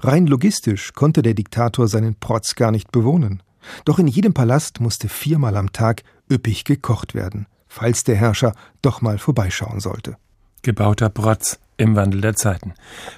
[0.00, 3.40] Rein logistisch konnte der Diktator seinen Protz gar nicht bewohnen.
[3.84, 9.00] Doch in jedem Palast musste viermal am Tag üppig gekocht werden, falls der Herrscher doch
[9.00, 10.16] mal vorbeischauen sollte.
[10.62, 12.74] Gebauter Protz, im Wandel der Zeiten.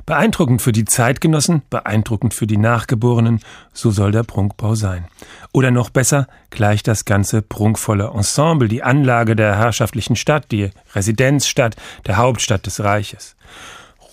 [0.07, 3.41] Beeindruckend für die Zeitgenossen, beeindruckend für die Nachgeborenen,
[3.73, 5.07] so soll der Prunkbau sein.
[5.53, 11.77] Oder noch besser, gleich das ganze prunkvolle Ensemble, die Anlage der herrschaftlichen Stadt, die Residenzstadt,
[12.07, 13.37] der Hauptstadt des Reiches.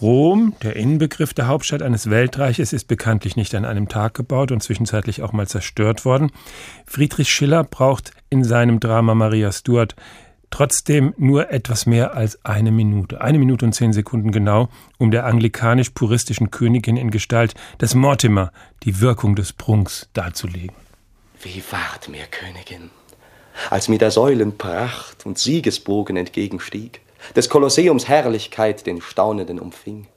[0.01, 4.61] Rom, der Inbegriff der Hauptstadt eines Weltreiches, ist bekanntlich nicht an einem Tag gebaut und
[4.61, 6.31] zwischenzeitlich auch mal zerstört worden.
[6.85, 9.95] Friedrich Schiller braucht in seinem Drama Maria Stuart
[10.55, 13.19] Trotzdem nur etwas mehr als eine Minute.
[13.19, 19.01] Eine Minute und zehn Sekunden genau, um der anglikanisch-puristischen Königin in Gestalt des Mortimer die
[19.01, 20.73] Wirkung des Prunks darzulegen.
[21.41, 22.89] Wie ward mir, Königin,
[23.69, 27.01] als mir der Säulen Pracht und Siegesbogen entgegenstieg,
[27.35, 30.07] des Kolosseums Herrlichkeit den Staunenden umfing,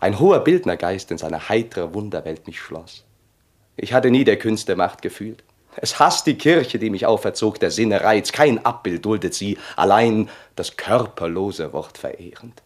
[0.00, 3.04] ein hoher Bildnergeist in seiner heitere Wunderwelt mich schloss.
[3.76, 5.44] Ich hatte nie der Künste Macht gefühlt.
[5.76, 8.32] Es hasst die Kirche, die mich auferzog, der Sinne Reiz.
[8.32, 12.62] Kein Abbild duldet sie, allein das körperlose Wort verehrend.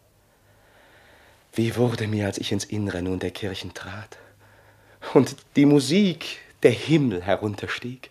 [1.53, 4.18] Wie wurde mir, als ich ins Innere nun der Kirchen trat
[5.14, 8.11] und die Musik der Himmel herunterstieg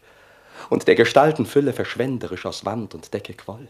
[0.69, 3.67] und der Gestaltenfülle verschwenderisch aus Wand und Decke quoll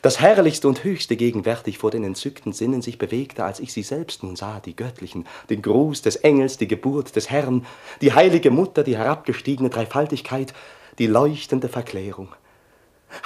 [0.00, 4.22] das Herrlichste und Höchste gegenwärtig vor den entzückten Sinnen sich bewegte, als ich sie selbst
[4.22, 7.66] nun sah, die göttlichen, den Gruß des Engels, die Geburt des Herrn,
[8.00, 10.54] die heilige Mutter, die herabgestiegene Dreifaltigkeit,
[10.98, 12.34] die leuchtende Verklärung.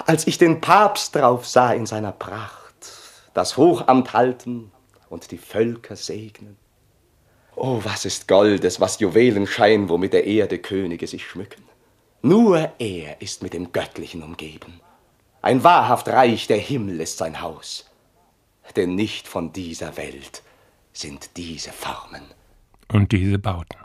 [0.05, 2.75] Als ich den Papst drauf sah in seiner Pracht,
[3.35, 4.73] das Hochamt halten
[5.09, 6.57] und die Völker segnen.
[7.55, 11.63] Oh, was ist Goldes, was Juwelenschein, womit der Erde Könige sich schmücken.
[12.23, 14.81] Nur er ist mit dem Göttlichen umgeben.
[15.47, 17.89] Ein wahrhaft Reich der Himmel ist sein Haus.
[18.75, 20.43] Denn nicht von dieser Welt
[20.93, 22.23] sind diese Formen.
[22.93, 23.79] Und diese Bauten.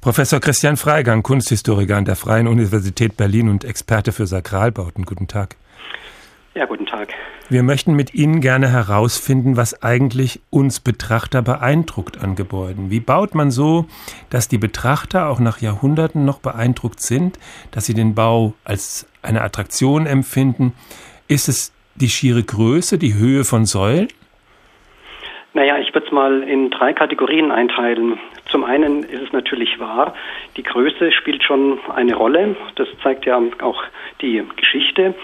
[0.00, 5.04] Professor Christian Freigang, Kunsthistoriker an der Freien Universität Berlin und Experte für Sakralbauten.
[5.04, 5.56] Guten Tag.
[6.54, 7.12] Ja, guten Tag.
[7.50, 12.88] Wir möchten mit Ihnen gerne herausfinden, was eigentlich uns Betrachter beeindruckt an Gebäuden.
[12.88, 13.84] Wie baut man so,
[14.30, 17.38] dass die Betrachter auch nach Jahrhunderten noch beeindruckt sind,
[17.70, 20.74] dass sie den Bau als eine Attraktion empfinden?
[21.28, 24.08] Ist es die schiere Größe, die Höhe von Säulen?
[25.54, 28.18] Naja, ich würde es mal in drei Kategorien einteilen.
[28.52, 30.14] Zum einen ist es natürlich wahr,
[30.58, 32.54] die Größe spielt schon eine Rolle.
[32.74, 33.82] Das zeigt ja auch
[34.20, 35.14] die Geschichte.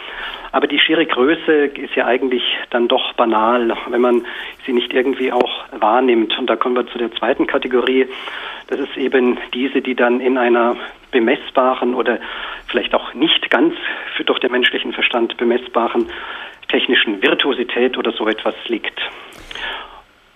[0.51, 4.25] Aber die schiere Größe ist ja eigentlich dann doch banal, wenn man
[4.65, 6.39] sie nicht irgendwie auch wahrnimmt.
[6.39, 8.09] Und da kommen wir zu der zweiten Kategorie.
[8.69, 10.77] Das ist eben diese, die dann in einer
[11.11, 12.19] bemessbaren oder
[12.67, 13.75] vielleicht auch nicht ganz
[14.17, 16.07] für durch den menschlichen Verstand bemessbaren
[16.69, 18.99] technischen Virtuosität oder so etwas liegt.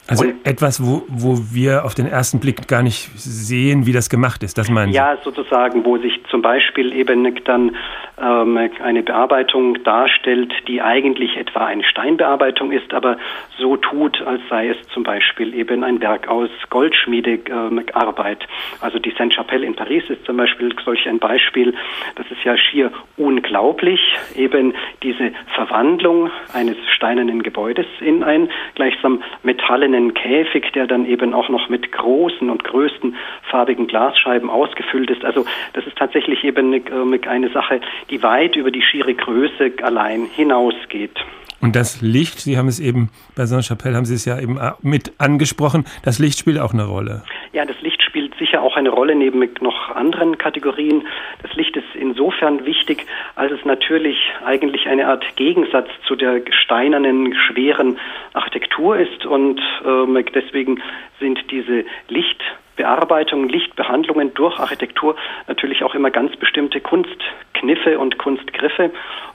[0.08, 4.10] Also und etwas, wo, wo wir auf den ersten Blick gar nicht sehen, wie das
[4.10, 4.96] gemacht ist, das meinen Sie?
[4.96, 7.76] Ja, sozusagen, wo sich zum Beispiel eben dann
[8.16, 13.16] eine Bearbeitung darstellt, die eigentlich etwa eine Steinbearbeitung ist, aber
[13.59, 18.42] so tut, als sei es zum Beispiel eben ein Werk aus Goldschmiedearbeit.
[18.42, 21.75] Ähm, also die Sainte-Chapelle in Paris ist zum Beispiel solch ein Beispiel.
[22.16, 24.01] Das ist ja schier unglaublich,
[24.37, 31.35] eben diese Verwandlung eines steinernen Gebäudes in ein gleichsam metallenen einen Käfig, der dann eben
[31.35, 33.16] auch noch mit großen und größten
[33.51, 35.25] farbigen Glasscheiben ausgefüllt ist.
[35.25, 35.44] Also
[35.75, 41.18] das ist tatsächlich eben eine, eine Sache, die weit über die schiere Größe allein hinausgeht.
[41.62, 45.12] Und das Licht, Sie haben es eben bei Saint-Chapelle, haben Sie es ja eben mit
[45.18, 47.22] angesprochen, das Licht spielt auch eine Rolle.
[47.52, 51.06] Ja, das Licht spielt sicher auch eine Rolle neben noch anderen Kategorien.
[51.40, 57.32] Das Licht ist insofern wichtig, als es natürlich eigentlich eine Art Gegensatz zu der steinernen,
[57.34, 57.96] schweren
[58.32, 60.82] Architektur ist und äh, deswegen
[61.20, 62.42] sind diese Licht
[62.76, 65.16] Bearbeitungen, Lichtbehandlungen durch Architektur
[65.48, 68.90] natürlich auch immer ganz bestimmte Kunstkniffe und Kunstgriffe.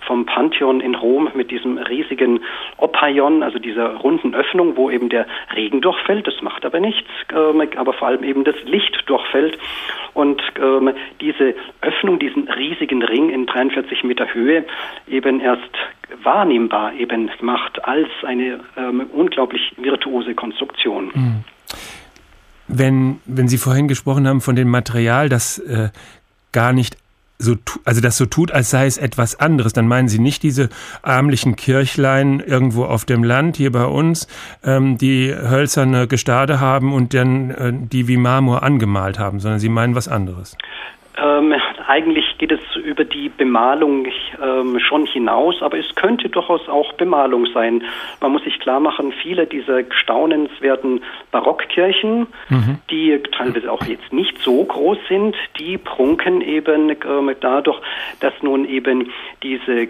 [0.06, 2.40] Vom Pantheon in Rom mit diesem riesigen
[2.78, 7.78] Opaion, also dieser runden Öffnung, wo eben der Regen durchfällt, das macht aber nichts, äh,
[7.78, 9.60] aber vor allem eben das Licht durchfällt.
[10.14, 14.66] Und äh, diese Öffnung, diesen riesigen Ring in 43 Meter Höhe
[15.08, 15.76] eben erst
[16.24, 21.12] wahrnehmbar eben macht als eine äh, unglaublich virtuose Konstruktion.
[21.14, 21.44] Mhm.
[22.68, 25.90] Wenn, wenn Sie vorhin gesprochen haben von dem Material, das äh,
[26.52, 26.98] gar nicht
[27.40, 30.70] so, also das so tut, als sei es etwas anderes, dann meinen Sie nicht diese
[31.04, 34.28] ärmlichen Kirchlein irgendwo auf dem Land hier bei uns,
[34.64, 39.70] ähm, die hölzerne Gestade haben und dann äh, die wie Marmor angemalt haben, sondern Sie
[39.70, 40.58] meinen was anderes.
[41.18, 41.54] Ähm,
[41.88, 44.08] eigentlich geht es über die Bemalung
[44.44, 47.84] ähm, schon hinaus, aber es könnte durchaus auch Bemalung sein.
[48.20, 52.80] Man muss sich klar machen, viele dieser staunenswerten Barockkirchen, mhm.
[52.92, 57.80] die teilweise auch jetzt nicht so groß sind, die prunken eben äh, dadurch,
[58.20, 59.10] dass nun eben
[59.44, 59.88] diese, äh,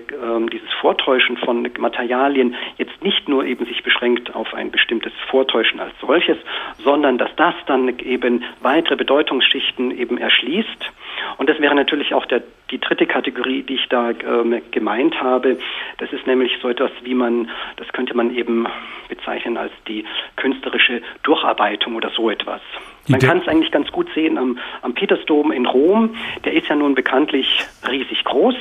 [0.52, 5.94] dieses Vortäuschen von Materialien jetzt nicht nur eben sich beschränkt auf ein bestimmtes Vortäuschen als
[6.00, 6.38] solches,
[6.78, 10.92] sondern dass das dann eben weitere Bedeutungsschichten eben erschließt
[11.38, 15.58] und das wäre natürlich auch der, die dritte Kategorie, die ich da ähm, gemeint habe.
[16.00, 18.68] Das ist nämlich so etwas, wie man, das könnte man eben
[19.08, 20.04] bezeichnen als die
[20.36, 22.60] künstlerische Durcharbeitung oder so etwas.
[23.08, 26.14] Man kann es eigentlich ganz gut sehen am, am Petersdom in Rom.
[26.44, 28.56] Der ist ja nun bekanntlich riesig groß.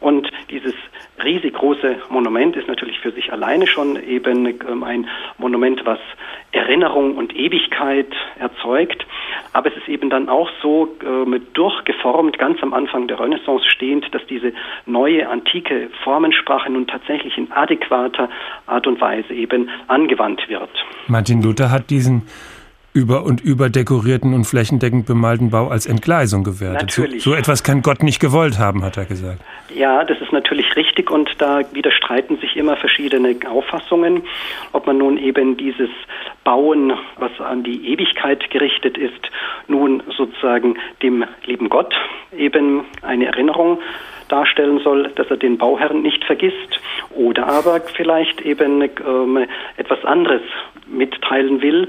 [0.00, 0.74] Und dieses
[1.22, 5.98] riesig große Monument ist natürlich für sich alleine schon eben ähm, ein Monument, was
[6.52, 9.06] Erinnerung und Ewigkeit erzeugt.
[9.52, 14.06] Aber es ist eben dann auch so äh, durchgeformt, ganz am Anfang der Renaissance stehend,
[14.14, 14.52] dass diese
[14.86, 18.28] neue antike Formensprache nun tatsächlich in adäquater
[18.66, 20.70] Art und Weise eben angewandt wird.
[21.08, 22.22] Martin Luther hat diesen
[22.98, 26.90] über und über dekorierten und flächendeckend bemalten Bau als Entgleisung gewertet.
[26.90, 29.40] So, so etwas kann Gott nicht gewollt haben, hat er gesagt.
[29.72, 34.22] Ja, das ist natürlich richtig und da widerstreiten sich immer verschiedene Auffassungen,
[34.72, 35.90] ob man nun eben dieses
[36.42, 39.30] Bauen, was an die Ewigkeit gerichtet ist,
[39.68, 41.94] nun sozusagen dem lieben Gott
[42.36, 43.78] eben eine Erinnerung
[44.28, 46.80] darstellen soll, dass er den Bauherrn nicht vergisst
[47.10, 50.42] oder aber vielleicht eben ähm, etwas anderes
[50.86, 51.88] mitteilen will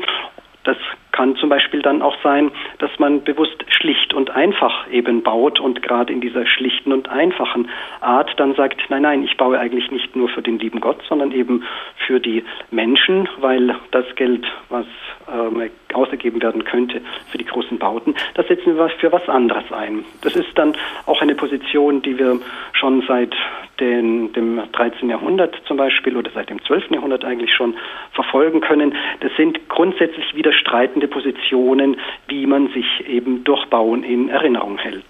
[0.69, 0.77] das
[1.12, 5.82] kann zum Beispiel dann auch sein, dass man bewusst schlicht und einfach eben baut und
[5.82, 7.69] gerade in dieser schlichten und einfachen
[8.02, 11.32] Art dann sagt, nein, nein, ich baue eigentlich nicht nur für den lieben Gott, sondern
[11.32, 11.63] eben
[12.08, 14.86] für die Menschen, weil das Geld, was
[15.32, 20.06] ähm, ausgegeben werden könnte für die großen Bauten, das setzen wir für was anderes ein.
[20.22, 22.39] Das ist dann auch eine Position, die wir
[22.74, 23.36] schon seit
[23.80, 25.10] den, dem 13.
[25.10, 26.91] Jahrhundert zum Beispiel oder seit dem 12.
[26.91, 27.76] Jahrhundert eigentlich schon
[28.12, 28.95] verfolgen können.
[29.22, 35.05] Das sind grundsätzlich widerstreitende Positionen, wie man sich eben durch Bauen in Erinnerung hält.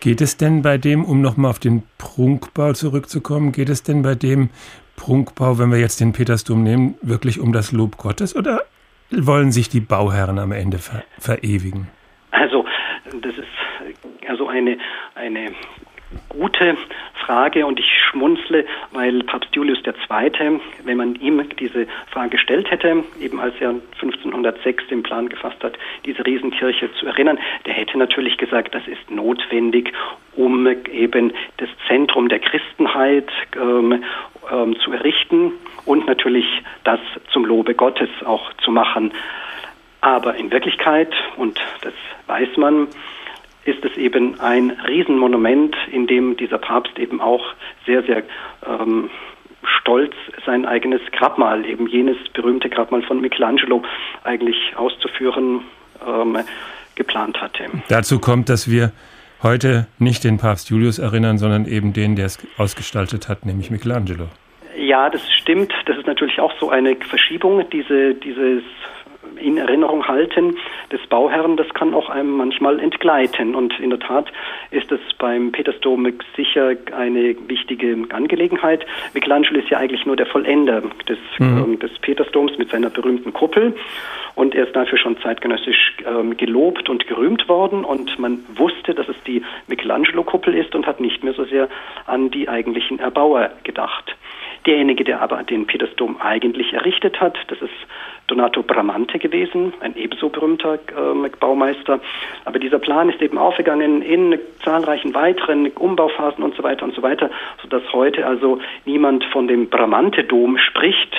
[0.00, 4.14] Geht es denn bei dem, um nochmal auf den Prunkbau zurückzukommen, geht es denn bei
[4.14, 4.48] dem
[4.96, 8.62] Prunkbau, wenn wir jetzt den Petersdom nehmen, wirklich um das Lob Gottes oder
[9.10, 11.88] wollen sich die Bauherren am Ende ver verewigen?
[12.30, 12.64] Also,
[13.20, 14.78] das ist also eine,
[15.14, 15.52] eine
[16.30, 16.76] gute
[17.26, 23.04] Frage und ich schmunzle, weil Papst Julius II., wenn man ihm diese Frage gestellt hätte,
[23.20, 28.38] eben als er 1506 den Plan gefasst hat, diese Riesenkirche zu erinnern, der hätte natürlich
[28.38, 29.92] gesagt, das ist notwendig,
[30.34, 34.02] um eben das Zentrum der Christenheit ähm,
[34.50, 35.52] ähm, zu errichten
[35.84, 36.46] und natürlich
[36.84, 37.00] das
[37.32, 39.12] zum Lobe Gottes auch zu machen.
[40.00, 41.92] Aber in Wirklichkeit, und das
[42.26, 42.88] weiß man,
[43.64, 47.44] ist es eben ein Riesenmonument, in dem dieser Papst eben auch
[47.86, 48.22] sehr, sehr
[48.66, 49.10] ähm,
[49.80, 50.14] stolz
[50.46, 53.82] sein eigenes Grabmal, eben jenes berühmte Grabmal von Michelangelo,
[54.24, 55.62] eigentlich auszuführen
[56.06, 56.38] ähm,
[56.94, 57.64] geplant hatte.
[57.88, 58.92] Dazu kommt, dass wir
[59.42, 64.28] heute nicht den Papst Julius erinnern, sondern eben den, der es ausgestaltet hat, nämlich Michelangelo.
[64.76, 65.72] Ja, das stimmt.
[65.86, 68.62] Das ist natürlich auch so eine Verschiebung, diese, dieses
[69.40, 70.56] in Erinnerung halten
[70.92, 73.54] des Bauherrn, das kann auch einem manchmal entgleiten.
[73.54, 74.30] Und in der Tat
[74.70, 78.86] ist es beim Petersdom sicher eine wichtige Angelegenheit.
[79.14, 81.74] Michelangelo ist ja eigentlich nur der Vollender des, mhm.
[81.74, 83.74] äh, des Petersdoms mit seiner berühmten Kuppel.
[84.34, 87.84] Und er ist dafür schon zeitgenössisch ähm, gelobt und gerühmt worden.
[87.84, 91.68] Und man wusste, dass es die Michelangelo-Kuppel ist und hat nicht mehr so sehr
[92.06, 94.16] an die eigentlichen Erbauer gedacht.
[94.66, 97.72] Derjenige, der aber den Petersdom eigentlich errichtet hat, das ist
[98.26, 102.00] Donato Bramante gewesen, ein ebenso berühmter äh, Baumeister.
[102.44, 107.02] Aber dieser Plan ist eben aufgegangen in zahlreichen weiteren Umbauphasen und so weiter und so
[107.02, 107.30] weiter,
[107.62, 111.16] sodass heute also niemand von dem Bramante-Dom spricht,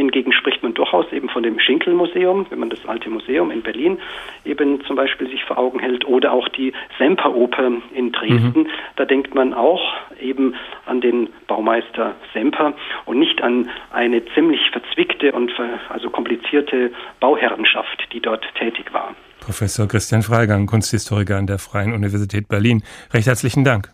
[0.00, 3.98] Hingegen spricht man durchaus eben von dem Schinkel-Museum, wenn man das alte Museum in Berlin
[4.46, 8.62] eben zum Beispiel sich vor Augen hält, oder auch die Semperoper in Dresden.
[8.62, 8.66] Mhm.
[8.96, 9.82] Da denkt man auch
[10.18, 10.54] eben
[10.86, 12.72] an den Baumeister Semper
[13.04, 15.52] und nicht an eine ziemlich verzwickte und
[15.90, 19.14] also komplizierte Bauherrenschaft, die dort tätig war.
[19.40, 22.82] Professor Christian Freigang, Kunsthistoriker an der Freien Universität Berlin.
[23.12, 23.90] Recht herzlichen Dank.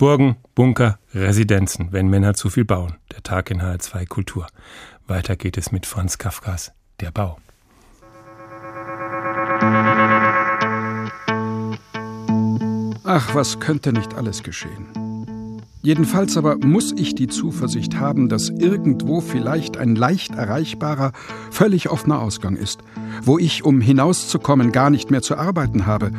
[0.00, 2.96] Burgen, Bunker, Residenzen, wenn Männer zu viel bauen.
[3.12, 4.46] Der Tag in HR2 Kultur.
[5.10, 6.70] Weiter geht es mit Franz Kafkas
[7.00, 7.36] Der Bau.
[13.02, 14.86] Ach, was könnte nicht alles geschehen.
[15.82, 21.10] Jedenfalls aber muss ich die Zuversicht haben, dass irgendwo vielleicht ein leicht erreichbarer,
[21.50, 22.78] völlig offener Ausgang ist,
[23.24, 26.12] wo ich, um hinauszukommen, gar nicht mehr zu arbeiten habe,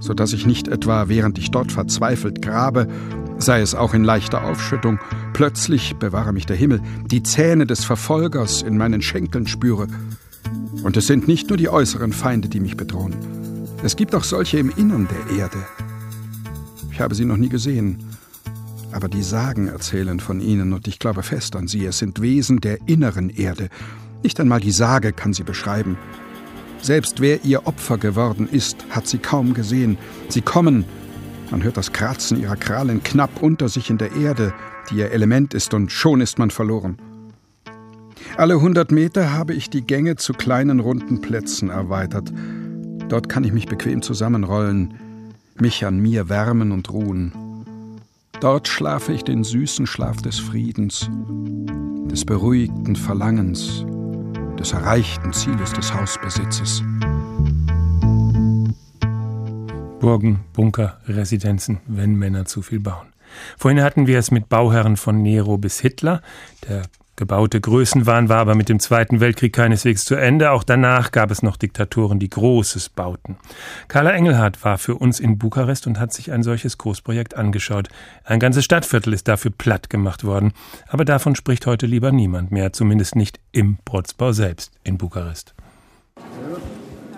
[0.00, 2.88] so dass ich nicht etwa, während ich dort verzweifelt grabe,
[3.38, 4.98] sei es auch in leichter Aufschüttung,
[5.32, 9.86] plötzlich, bewahre mich der Himmel, die Zähne des Verfolgers in meinen Schenkeln spüre.
[10.82, 13.14] Und es sind nicht nur die äußeren Feinde, die mich bedrohen.
[13.82, 15.58] Es gibt auch solche im Innern der Erde.
[16.90, 17.98] Ich habe sie noch nie gesehen,
[18.92, 21.84] aber die Sagen erzählen von ihnen und ich glaube fest an sie.
[21.84, 23.68] Es sind Wesen der inneren Erde.
[24.22, 25.98] Nicht einmal die Sage kann sie beschreiben.
[26.80, 29.98] Selbst wer ihr Opfer geworden ist, hat sie kaum gesehen.
[30.28, 30.84] Sie kommen,
[31.54, 34.52] man hört das Kratzen ihrer Krallen knapp unter sich in der Erde,
[34.90, 36.98] die ihr Element ist, und schon ist man verloren.
[38.36, 42.32] Alle hundert Meter habe ich die Gänge zu kleinen runden Plätzen erweitert.
[43.08, 44.94] Dort kann ich mich bequem zusammenrollen,
[45.54, 47.32] mich an mir wärmen und ruhen.
[48.40, 51.08] Dort schlafe ich den süßen Schlaf des Friedens,
[52.10, 53.86] des beruhigten Verlangens,
[54.58, 56.82] des erreichten Zieles des Hausbesitzes.
[60.04, 63.06] Burgen, Bunker, Residenzen, wenn Männer zu viel bauen.
[63.56, 66.20] Vorhin hatten wir es mit Bauherren von Nero bis Hitler.
[66.68, 66.82] Der
[67.16, 70.50] gebaute Größenwahn war aber mit dem Zweiten Weltkrieg keineswegs zu Ende.
[70.50, 73.38] Auch danach gab es noch Diktatoren, die Großes bauten.
[73.88, 77.88] Carla Engelhardt war für uns in Bukarest und hat sich ein solches Großprojekt angeschaut.
[78.24, 80.52] Ein ganzes Stadtviertel ist dafür platt gemacht worden.
[80.86, 85.54] Aber davon spricht heute lieber niemand mehr, zumindest nicht im Protzbau selbst in Bukarest.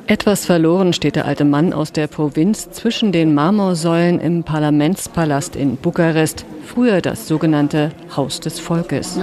[0.09, 5.77] Etwas verloren steht der alte Mann aus der Provinz zwischen den Marmorsäulen im Parlamentspalast in
[5.77, 9.19] Bukarest, früher das sogenannte Haus des Volkes.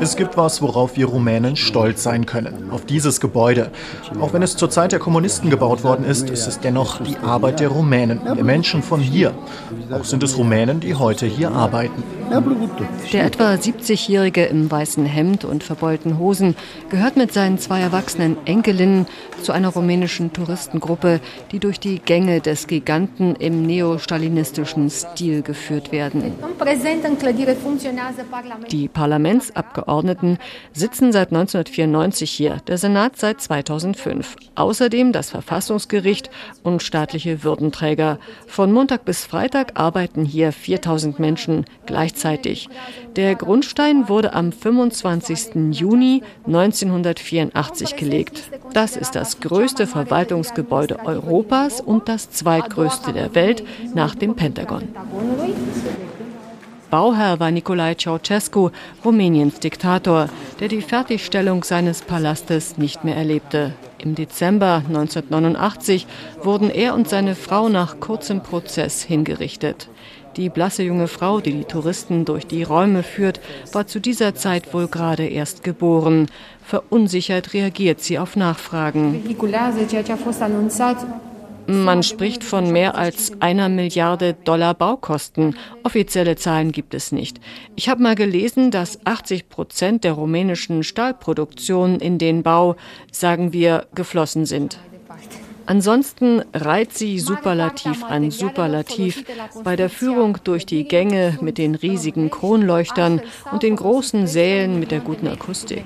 [0.00, 3.70] Es gibt was, worauf wir Rumänen stolz sein können, auf dieses Gebäude.
[4.20, 7.60] Auch wenn es zur Zeit der Kommunisten gebaut worden ist, ist es dennoch die Arbeit
[7.60, 9.34] der Rumänen, der Menschen von hier.
[9.92, 12.02] Auch sind es Rumänen, die heute hier arbeiten.
[13.12, 16.54] Der etwa 70-Jährige im weißen Hemd und verbeulten Hosen
[16.88, 19.06] gehört mit seinen zwei erwachsenen Enkelinnen
[19.42, 21.20] zu einer rumänischen Touristengruppe,
[21.50, 26.34] die durch die Gänge des Giganten im neostalinistischen Stil geführt werden.
[28.70, 30.38] Die Parlamentsabgeordneten
[30.72, 34.36] sitzen seit 1994 hier, der Senat seit 2005.
[34.54, 36.30] Außerdem das Verfassungsgericht
[36.62, 38.20] und staatliche Würdenträger.
[38.46, 42.68] Von Montag bis Freitag arbeiten hier 4000 Menschen gleichzeitig gleichzeitig.
[43.16, 45.72] Der Grundstein wurde am 25.
[45.72, 48.50] Juni 1984 gelegt.
[48.72, 53.64] Das ist das größte Verwaltungsgebäude Europas und das zweitgrößte der Welt
[53.94, 54.82] nach dem Pentagon.
[56.90, 58.70] Bauherr war Nicolae Ceausescu,
[59.04, 63.74] Rumäniens Diktator, der die Fertigstellung seines Palastes nicht mehr erlebte.
[63.98, 66.06] Im Dezember 1989
[66.42, 69.88] wurden er und seine Frau nach kurzem Prozess hingerichtet.
[70.36, 73.40] Die blasse junge Frau, die die Touristen durch die Räume führt,
[73.72, 76.26] war zu dieser Zeit wohl gerade erst geboren.
[76.64, 79.22] Verunsichert reagiert sie auf Nachfragen.
[81.66, 85.56] Man spricht von mehr als einer Milliarde Dollar Baukosten.
[85.84, 87.40] Offizielle Zahlen gibt es nicht.
[87.76, 92.76] Ich habe mal gelesen, dass 80 Prozent der rumänischen Stahlproduktion in den Bau,
[93.12, 94.80] sagen wir, geflossen sind.
[95.70, 99.22] Ansonsten reiht sie Superlativ an Superlativ
[99.62, 103.20] bei der Führung durch die Gänge mit den riesigen Kronleuchtern
[103.52, 105.84] und den großen Sälen mit der guten Akustik.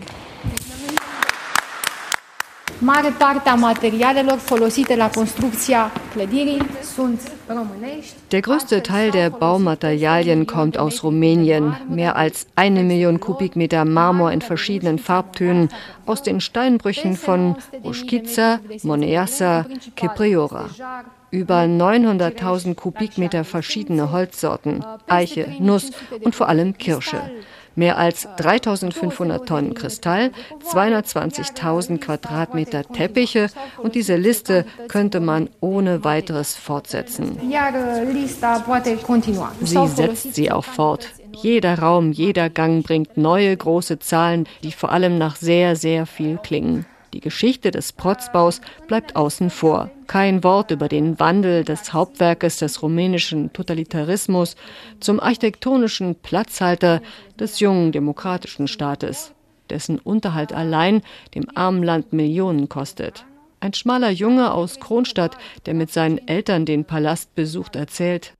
[2.78, 8.12] Mare parte a materialelor folosite la construcția clădirii sunt românești.
[8.28, 11.86] Der größte Teil der Baumaterialien kommt aus Rumänien.
[11.88, 15.68] Mehr als eine Million Kubikmeter Marmor in verschiedenen Farbtönen
[16.04, 20.64] aus den Steinbrüchen von Uschkiza, Moneasa, Kepriora.
[21.30, 25.90] Über 900.000 Kubikmeter verschiedene Holzsorten, Eiche, Nuss
[26.24, 27.20] und vor allem Kirsche
[27.76, 30.30] mehr als 3500 Tonnen Kristall,
[30.72, 33.48] 220.000 Quadratmeter Teppiche
[33.78, 37.38] und diese Liste könnte man ohne weiteres fortsetzen.
[39.60, 41.08] Sie setzt sie auch fort.
[41.42, 46.38] Jeder Raum, jeder Gang bringt neue große Zahlen, die vor allem nach sehr, sehr viel
[46.38, 46.86] klingen.
[47.14, 49.88] Die Geschichte des Protzbaus bleibt außen vor.
[50.08, 54.56] Kein Wort über den Wandel des Hauptwerkes des rumänischen Totalitarismus
[54.98, 57.00] zum architektonischen Platzhalter
[57.38, 59.32] des jungen demokratischen Staates,
[59.70, 61.02] dessen Unterhalt allein
[61.36, 63.24] dem armen Land Millionen kostet.
[63.60, 68.34] Ein schmaler Junge aus Kronstadt, der mit seinen Eltern den Palast besucht, erzählt.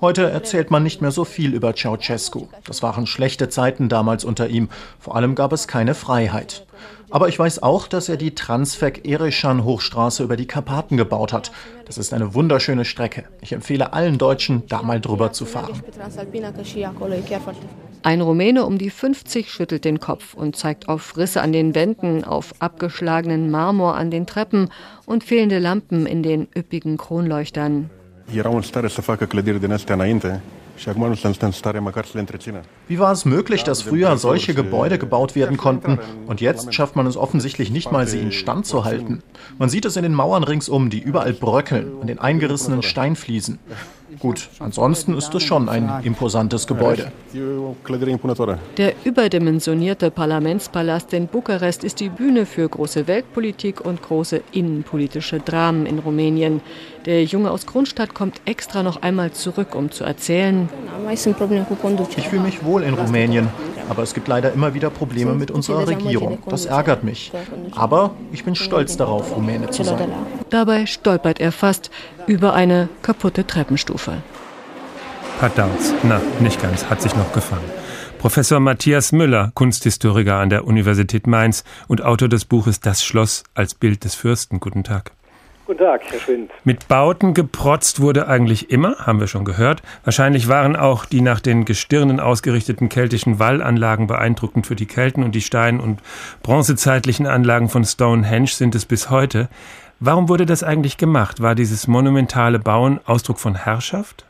[0.00, 2.46] Heute erzählt man nicht mehr so viel über Ceausescu.
[2.64, 4.70] Das waren schlechte Zeiten damals unter ihm.
[4.98, 6.66] Vor allem gab es keine Freiheit.
[7.10, 11.50] Aber ich weiß auch, dass er die Transfek-Ereschan-Hochstraße über die Karpaten gebaut hat.
[11.84, 13.24] Das ist eine wunderschöne Strecke.
[13.40, 15.82] Ich empfehle allen Deutschen, da mal drüber zu fahren.
[18.02, 22.24] Ein Rumäne um die 50 schüttelt den Kopf und zeigt auf Risse an den Wänden,
[22.24, 24.70] auf abgeschlagenen Marmor an den Treppen
[25.04, 27.90] und fehlende Lampen in den üppigen Kronleuchtern.
[28.34, 30.40] Erau în stare să facă clădiri din astea înainte
[32.88, 37.06] wie war es möglich, dass früher solche Gebäude gebaut werden konnten und jetzt schafft man
[37.06, 39.22] es offensichtlich nicht mal, sie instand zu halten?
[39.58, 43.58] Man sieht es in den Mauern ringsum, die überall bröckeln, an den eingerissenen Steinfliesen.
[44.18, 47.12] Gut, ansonsten ist es schon ein imposantes Gebäude.
[48.76, 55.86] Der überdimensionierte Parlamentspalast in Bukarest ist die Bühne für große Weltpolitik und große innenpolitische Dramen
[55.86, 56.60] in Rumänien.
[57.06, 60.68] Der Junge aus Kronstadt kommt extra noch einmal zurück, um zu erzählen.
[61.10, 63.48] Ich fühle mich wohl in Rumänien.
[63.90, 66.38] aber es gibt leider immer wieder Probleme mit unserer Regierung.
[66.48, 67.32] Das ärgert mich.
[67.72, 70.12] Aber ich bin stolz darauf, Rumäne zu sein.
[70.48, 71.90] Dabei stolpert er fast
[72.26, 73.99] über eine kaputte Treppenstufe.
[75.40, 75.94] Patauz.
[76.02, 77.64] Na, nicht ganz, hat sich noch gefangen.
[78.18, 83.74] Professor Matthias Müller, Kunsthistoriker an der Universität Mainz und Autor des Buches Das Schloss als
[83.74, 84.60] Bild des Fürsten.
[84.60, 85.12] Guten Tag.
[85.70, 86.50] Guten Tag, Herr Schwind.
[86.64, 89.82] Mit Bauten geprotzt wurde eigentlich immer, haben wir schon gehört.
[90.02, 95.32] Wahrscheinlich waren auch die nach den Gestirnen ausgerichteten keltischen Wallanlagen beeindruckend für die Kelten und
[95.34, 96.00] die Stein- und
[96.42, 99.48] bronzezeitlichen Anlagen von Stonehenge sind es bis heute.
[100.02, 101.42] Warum wurde das eigentlich gemacht?
[101.42, 104.24] War dieses monumentale Bauen Ausdruck von Herrschaft?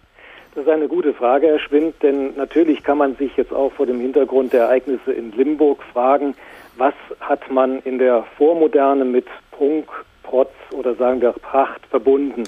[0.56, 3.86] Das ist eine gute Frage, Herr Schwind, denn natürlich kann man sich jetzt auch vor
[3.86, 6.34] dem Hintergrund der Ereignisse in Limburg fragen,
[6.76, 9.86] was hat man in der Vormoderne mit Prunk,
[10.24, 12.42] Protz oder sagen wir Pracht verbunden.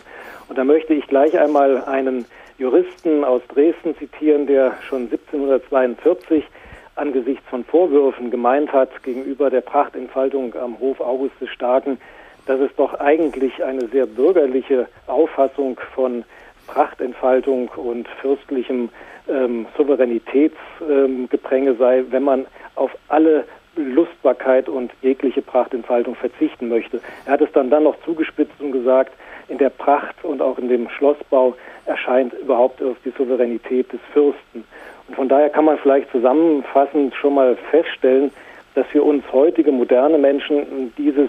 [0.49, 2.25] Und da möchte ich gleich einmal einen
[2.59, 6.43] Juristen aus Dresden zitieren, der schon 1742
[6.97, 11.99] angesichts von Vorwürfen gemeint hat gegenüber der Prachtentfaltung am Hof August des Starken,
[12.47, 16.25] dass es doch eigentlich eine sehr bürgerliche Auffassung von
[16.67, 18.89] Prachtentfaltung und fürstlichem
[19.29, 23.45] ähm, Souveränitätsgepränge ähm, sei, wenn man auf alle
[23.77, 27.01] Lustbarkeit und jegliche Prachtentfaltung verzichten möchte.
[27.27, 29.13] Er hat es dann dann noch zugespitzt und gesagt,
[29.49, 31.55] in der Pracht und auch in dem Schlossbau
[31.87, 34.65] erscheint überhaupt erst die Souveränität des Fürsten.
[35.09, 38.31] Und von daher kann man vielleicht zusammenfassend schon mal feststellen,
[38.75, 41.29] dass für uns heutige moderne Menschen dieses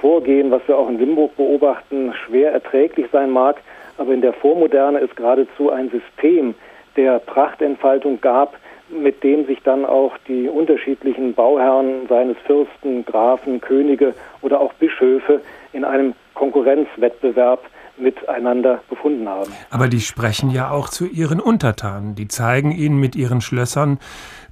[0.00, 3.56] Vorgehen, was wir auch in Limburg beobachten, schwer erträglich sein mag,
[3.96, 6.54] aber in der Vormoderne es geradezu ein System
[6.96, 8.56] der Prachtentfaltung gab,
[8.88, 15.40] mit dem sich dann auch die unterschiedlichen Bauherren seines Fürsten, Grafen, Könige oder auch Bischöfe
[15.72, 17.60] in einem Konkurrenzwettbewerb
[17.98, 19.52] miteinander befunden haben.
[19.70, 22.14] Aber die sprechen ja auch zu ihren Untertanen.
[22.14, 23.98] Die zeigen ihnen mit ihren Schlössern,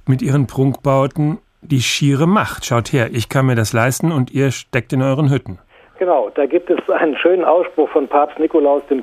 [0.05, 2.65] mit ihren Prunkbauten die schiere Macht.
[2.65, 5.59] Schaut her, ich kann mir das leisten und ihr steckt in euren Hütten.
[5.99, 8.95] Genau, da gibt es einen schönen Ausspruch von Papst Nikolaus V.,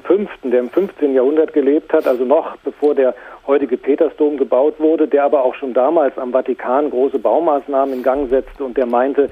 [0.44, 1.12] der im 15.
[1.12, 3.14] Jahrhundert gelebt hat, also noch bevor der
[3.48, 8.30] heutige Petersdom gebaut wurde, der aber auch schon damals am Vatikan große Baumaßnahmen in Gang
[8.30, 9.28] setzte und der meinte,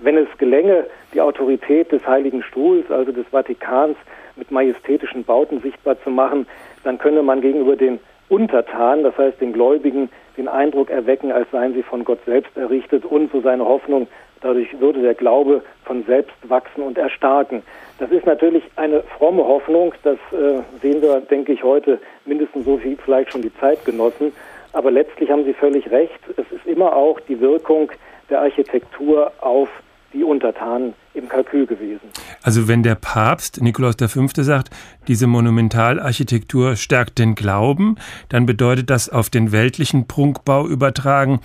[0.00, 3.96] wenn es gelänge, die Autorität des Heiligen Stuhls, also des Vatikans,
[4.36, 6.46] mit majestätischen Bauten sichtbar zu machen,
[6.82, 8.00] dann könne man gegenüber den
[8.30, 13.04] Untertanen, das heißt den Gläubigen, den Eindruck erwecken, als seien sie von Gott selbst errichtet
[13.04, 14.08] und so seine Hoffnung,
[14.42, 17.62] Dadurch würde der Glaube von selbst wachsen und erstarken.
[17.98, 19.94] Das ist natürlich eine fromme Hoffnung.
[20.02, 24.32] Das äh, sehen wir, denke ich, heute mindestens so wie vielleicht schon die Zeitgenossen.
[24.72, 26.18] Aber letztlich haben Sie völlig recht.
[26.36, 27.92] Es ist immer auch die Wirkung
[28.30, 29.68] der Architektur auf
[30.12, 32.00] die Untertanen im Kalkül gewesen.
[32.42, 34.26] Also wenn der Papst Nikolaus V.
[34.42, 34.70] sagt,
[35.08, 37.96] diese Monumentalarchitektur stärkt den Glauben,
[38.28, 41.40] dann bedeutet das auf den weltlichen Prunkbau übertragen,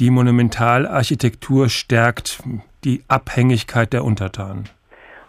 [0.00, 2.42] die Monumentalarchitektur stärkt
[2.84, 4.68] die Abhängigkeit der Untertanen.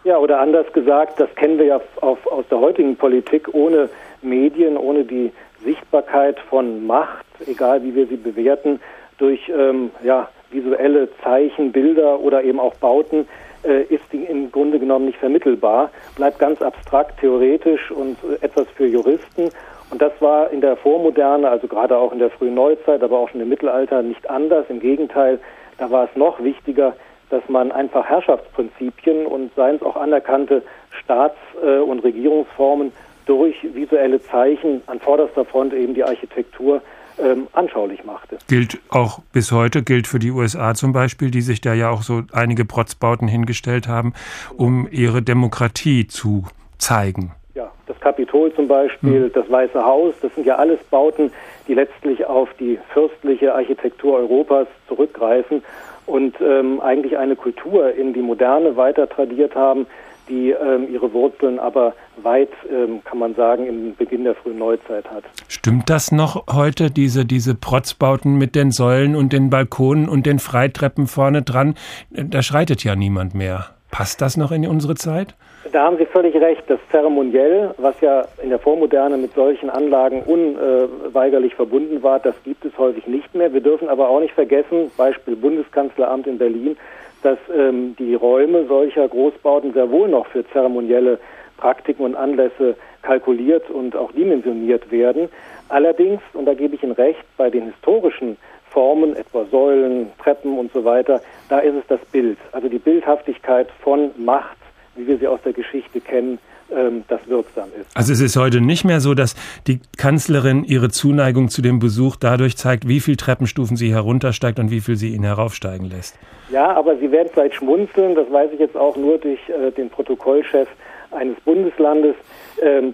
[0.04, 3.88] Ja, oder anders gesagt, das kennen wir ja auf, aus der heutigen Politik ohne
[4.20, 5.32] Medien, ohne die
[5.64, 8.80] Sichtbarkeit von Macht, egal wie wir sie bewerten,
[9.18, 13.28] durch ähm, ja, visuelle Zeichen, Bilder oder eben auch Bauten,
[13.64, 18.66] äh, ist die im Grunde genommen nicht vermittelbar, bleibt ganz abstrakt, theoretisch und äh, etwas
[18.76, 19.50] für Juristen.
[19.90, 23.28] Und das war in der Vormoderne, also gerade auch in der frühen Neuzeit, aber auch
[23.28, 24.66] schon im Mittelalter nicht anders.
[24.68, 25.38] Im Gegenteil,
[25.78, 26.94] da war es noch wichtiger,
[27.30, 32.92] dass man einfach Herrschaftsprinzipien und seien es auch anerkannte Staats- äh, und Regierungsformen
[33.26, 36.82] durch visuelle Zeichen an vorderster Front eben die Architektur
[37.18, 38.38] ähm, anschaulich machte.
[38.48, 42.02] Gilt auch bis heute, gilt für die USA zum Beispiel, die sich da ja auch
[42.02, 44.14] so einige Protzbauten hingestellt haben,
[44.56, 46.44] um ihre Demokratie zu
[46.78, 47.32] zeigen.
[47.54, 49.32] Ja, das Kapitol zum Beispiel, hm.
[49.32, 51.30] das Weiße Haus, das sind ja alles Bauten,
[51.68, 55.62] die letztlich auf die fürstliche Architektur Europas zurückgreifen
[56.06, 59.86] und ähm, eigentlich eine Kultur in die Moderne weiter tradiert haben,
[60.28, 65.10] die ähm, ihre Wurzeln aber weit, ähm, kann man sagen, im Beginn der frühen Neuzeit
[65.10, 65.24] hat.
[65.48, 70.38] Stimmt das noch heute, diese, diese Protzbauten mit den Säulen und den Balkonen und den
[70.38, 71.74] Freitreppen vorne dran?
[72.10, 73.66] Da schreitet ja niemand mehr.
[73.90, 75.36] Passt das noch in unsere Zeit?
[75.72, 76.64] Da haben Sie völlig recht.
[76.66, 82.64] Das Zeremoniell, was ja in der Vormoderne mit solchen Anlagen unweigerlich verbunden war, das gibt
[82.64, 83.52] es häufig nicht mehr.
[83.52, 86.76] Wir dürfen aber auch nicht vergessen, Beispiel Bundeskanzleramt in Berlin,
[87.24, 91.18] dass ähm, die Räume solcher Großbauten sehr wohl noch für zeremonielle
[91.56, 95.28] Praktiken und Anlässe kalkuliert und auch dimensioniert werden.
[95.68, 98.36] Allerdings, und da gebe ich Ihnen recht, bei den historischen
[98.70, 103.68] Formen, etwa Säulen, Treppen und so weiter, da ist es das Bild, also die Bildhaftigkeit
[103.82, 104.58] von Macht,
[104.96, 106.38] wie wir sie aus der Geschichte kennen,
[106.74, 107.96] ähm, das wirksam ist.
[107.96, 109.34] Also es ist heute nicht mehr so, dass
[109.66, 114.70] die Kanzlerin ihre Zuneigung zu dem Besuch dadurch zeigt, wie viel Treppenstufen sie heruntersteigt und
[114.70, 116.18] wie viel sie ihn heraufsteigen lässt.
[116.50, 119.90] Ja, aber Sie werden vielleicht schmunzeln, das weiß ich jetzt auch nur durch äh, den
[119.90, 120.68] Protokollchef
[121.10, 122.14] eines Bundeslandes,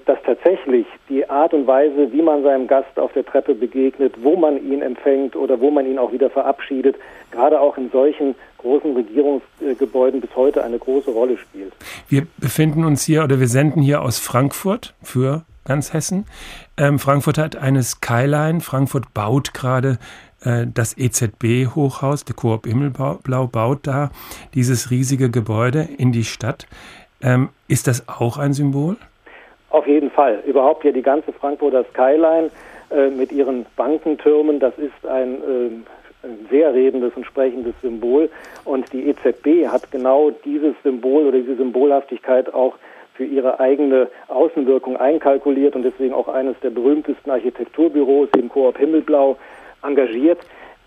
[0.05, 4.37] dass tatsächlich die Art und Weise, wie man seinem Gast auf der Treppe begegnet, wo
[4.37, 6.97] man ihn empfängt oder wo man ihn auch wieder verabschiedet,
[7.31, 11.73] gerade auch in solchen großen Regierungsgebäuden bis heute eine große Rolle spielt.
[12.09, 16.27] Wir befinden uns hier oder wir senden hier aus Frankfurt für ganz Hessen.
[16.77, 18.61] Ähm, Frankfurt hat eine Skyline.
[18.61, 19.99] Frankfurt baut gerade
[20.43, 24.11] äh, das EZB-Hochhaus, der Coop Himmelblau baut da
[24.55, 26.67] dieses riesige Gebäude in die Stadt.
[27.23, 28.97] Ähm, ist das auch ein Symbol?
[29.71, 30.43] Auf jeden Fall.
[30.47, 32.51] Überhaupt ja die ganze Frankfurter Skyline
[32.91, 38.29] äh, mit ihren Bankentürmen, das ist ein äh, sehr redendes und sprechendes Symbol.
[38.65, 42.75] Und die EZB hat genau dieses Symbol oder diese Symbolhaftigkeit auch
[43.15, 49.37] für ihre eigene Außenwirkung einkalkuliert und deswegen auch eines der berühmtesten Architekturbüros im Koop Himmelblau
[49.83, 50.39] engagiert.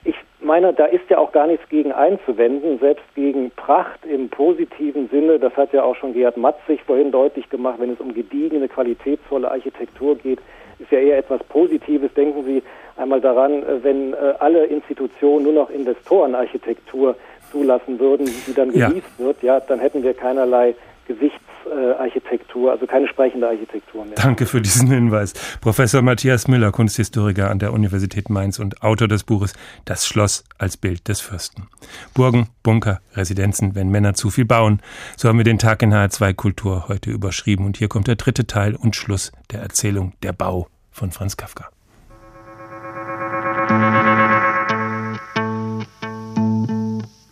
[0.05, 5.09] Ich meine, da ist ja auch gar nichts gegen einzuwenden, selbst gegen Pracht im positiven
[5.09, 5.39] Sinne.
[5.39, 9.49] Das hat ja auch schon Gerhard Matzig vorhin deutlich gemacht, wenn es um gediegene, qualitätsvolle
[9.49, 10.39] Architektur geht,
[10.79, 12.13] ist ja eher etwas Positives.
[12.13, 12.63] Denken Sie
[12.97, 17.15] einmal daran, äh, wenn äh, alle Institutionen nur noch Investorenarchitektur
[17.51, 19.25] zulassen würden, die dann genießt ja.
[19.25, 20.75] wird, ja, dann hätten wir keinerlei
[21.07, 24.15] Gesichtsarchitektur, also keine sprechende Architektur mehr.
[24.15, 25.33] Danke für diesen Hinweis.
[25.61, 29.53] Professor Matthias Müller, Kunsthistoriker an der Universität Mainz und Autor des Buches
[29.85, 31.67] Das Schloss als Bild des Fürsten.
[32.13, 34.81] Burgen, Bunker, Residenzen, wenn Männer zu viel bauen.
[35.17, 37.65] So haben wir den Tag in HR2 Kultur heute überschrieben.
[37.65, 41.72] Und hier kommt der dritte Teil und Schluss der Erzählung Der Bau von Franz Kafka.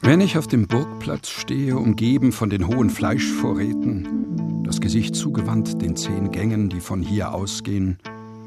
[0.04, 5.95] Wenn ich auf dem Burgplatz stehe, umgeben von den hohen Fleischvorräten, das Gesicht zugewandt den
[5.95, 7.99] zehn Gängen, die von hier ausgehen,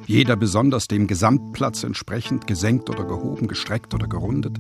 [0.05, 4.59] jeder besonders dem Gesamtplatz entsprechend, gesenkt oder gehoben, gestreckt oder gerundet,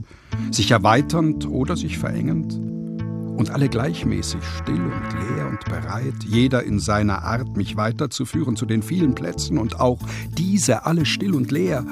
[0.53, 6.79] sich erweiternd oder sich verengend, und alle gleichmäßig still und leer und bereit, jeder in
[6.79, 9.99] seiner Art, mich weiterzuführen zu den vielen Plätzen und auch
[10.39, 11.85] diese alle still und leer,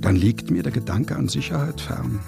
[0.00, 2.20] dann liegt mir der Gedanke an Sicherheit fern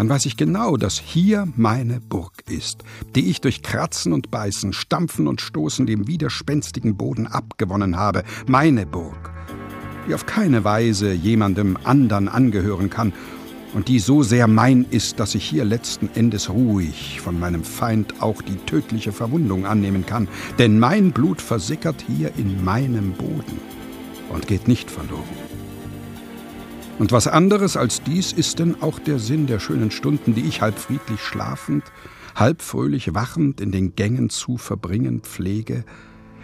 [0.00, 2.84] dann weiß ich genau, dass hier meine Burg ist,
[3.14, 8.86] die ich durch Kratzen und Beißen, Stampfen und Stoßen dem widerspenstigen Boden abgewonnen habe, meine
[8.86, 9.30] Burg,
[10.08, 13.12] die auf keine Weise jemandem andern angehören kann
[13.74, 18.22] und die so sehr mein ist, dass ich hier letzten Endes ruhig von meinem Feind
[18.22, 20.28] auch die tödliche Verwundung annehmen kann,
[20.58, 23.60] denn mein Blut versickert hier in meinem Boden
[24.30, 25.49] und geht nicht verloren.
[27.00, 30.60] Und was anderes als dies ist denn auch der Sinn der schönen Stunden, die ich
[30.60, 31.82] halb friedlich schlafend,
[32.34, 35.86] halb fröhlich wachend in den Gängen zu verbringen pflege,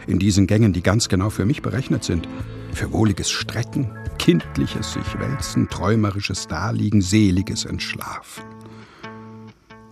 [0.07, 2.27] in diesen Gängen, die ganz genau für mich berechnet sind,
[2.73, 8.45] für wohliges Strecken, kindliches sich wälzen, träumerisches Daliegen, seliges Entschlafen.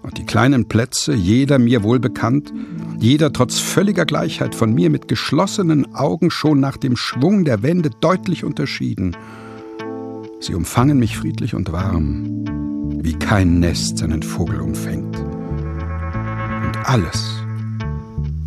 [0.01, 2.55] Und die kleinen Plätze, jeder mir wohlbekannt,
[2.99, 7.91] jeder trotz völliger Gleichheit von mir mit geschlossenen Augen schon nach dem Schwung der Wände
[8.01, 9.15] deutlich unterschieden–
[10.41, 12.45] Sie umfangen mich friedlich und warm,
[13.03, 15.17] wie kein Nest seinen Vogel umfängt.
[15.17, 17.43] Und alles,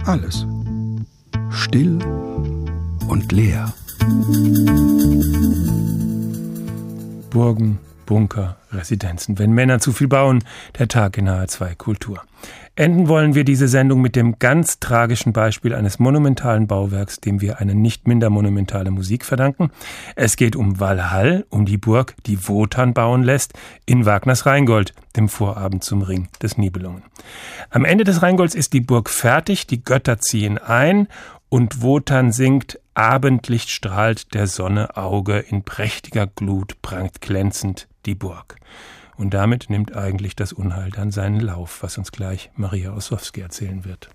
[0.06, 0.46] alles,
[1.50, 2.00] still
[3.08, 3.74] und leer.
[7.30, 9.38] Burgen, Bunker, Residenzen.
[9.38, 10.44] Wenn Männer zu viel bauen,
[10.80, 12.22] der Tag in H2 Kultur.
[12.78, 17.60] Enden wollen wir diese Sendung mit dem ganz tragischen Beispiel eines monumentalen Bauwerks, dem wir
[17.60, 19.72] eine nicht minder monumentale Musik verdanken.
[20.16, 23.54] Es geht um Walhall, um die Burg, die Wotan bauen lässt,
[23.88, 27.02] in Wagners Rheingold, dem Vorabend zum Ring des Nibelungen.
[27.72, 31.08] Am Ende des Rheingolds ist die Burg fertig, die Götter ziehen ein
[31.50, 38.58] und Wotan singt Abendlicht strahlt der Sonne Auge, in prächtiger Glut prangt glänzend die Burg.
[39.18, 43.84] Und damit nimmt eigentlich das Unheil dann seinen Lauf, was uns gleich Maria Ossowski erzählen
[43.84, 44.10] wird.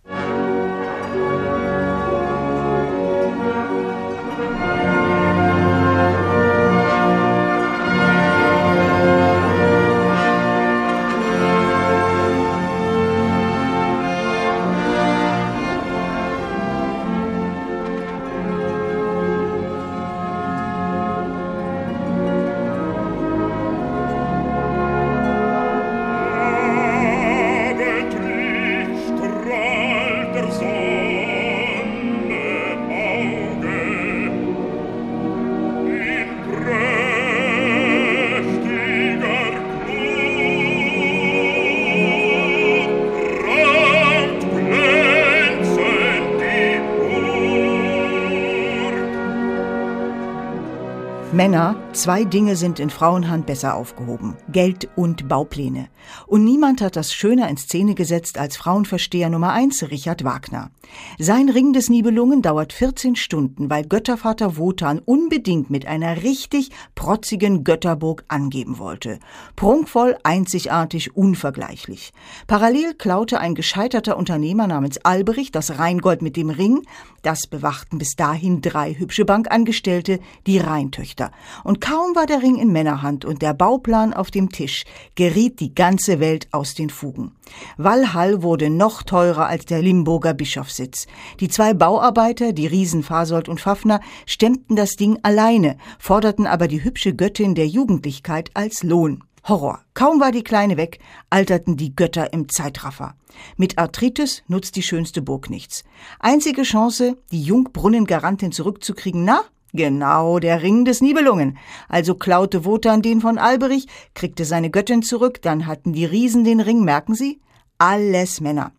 [51.43, 54.37] Männer, zwei Dinge sind in Frauenhand besser aufgehoben.
[54.49, 55.89] Geld und Baupläne.
[56.27, 60.71] Und niemand hat das schöner in Szene gesetzt als Frauenversteher Nummer eins Richard Wagner.
[61.19, 67.65] Sein Ring des Nibelungen dauert 14 Stunden, weil Göttervater Wotan unbedingt mit einer richtig protzigen
[67.65, 69.19] Götterburg angeben wollte.
[69.57, 72.13] Prunkvoll, einzigartig, unvergleichlich.
[72.47, 76.83] Parallel klaute ein gescheiterter Unternehmer namens Alberich das Rheingold mit dem Ring.
[77.23, 81.31] Das bewachten bis dahin drei hübsche Bankangestellte, die Rheintöchter.
[81.65, 84.85] Und kaum war der Ring in Männerhand und der Bauplan auf dem Tisch,
[85.17, 87.33] geriet die ganze Welt aus den Fugen.
[87.77, 91.07] Walhall wurde noch teurer als der Limburger Bischofssitz.
[91.41, 96.85] Die zwei Bauarbeiter, die Riesen Fasold und Pfaffner, stemmten das Ding alleine, forderten aber die
[96.85, 99.25] hübsche Göttin der Jugendlichkeit als Lohn.
[99.45, 99.81] Horror.
[99.95, 103.17] Kaum war die Kleine weg, alterten die Götter im Zeitraffer.
[103.57, 105.83] Mit Arthritis nutzt die schönste Burg nichts.
[106.21, 109.43] Einzige Chance, die Jungbrunnengarantin zurückzukriegen, na,
[109.73, 111.57] Genau, der Ring des Nibelungen.
[111.89, 116.61] Also klaute Wotan den von Alberich, kriegte seine Göttin zurück, dann hatten die Riesen den
[116.61, 117.41] Ring, merken Sie?
[117.79, 118.73] Alles Männer.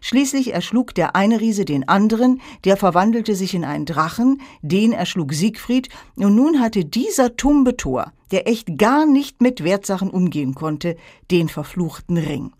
[0.00, 5.32] Schließlich erschlug der eine Riese den anderen, der verwandelte sich in einen Drachen, den erschlug
[5.32, 10.96] Siegfried, und nun hatte dieser tumbe Tor, der echt gar nicht mit Wertsachen umgehen konnte,
[11.30, 12.52] den verfluchten Ring.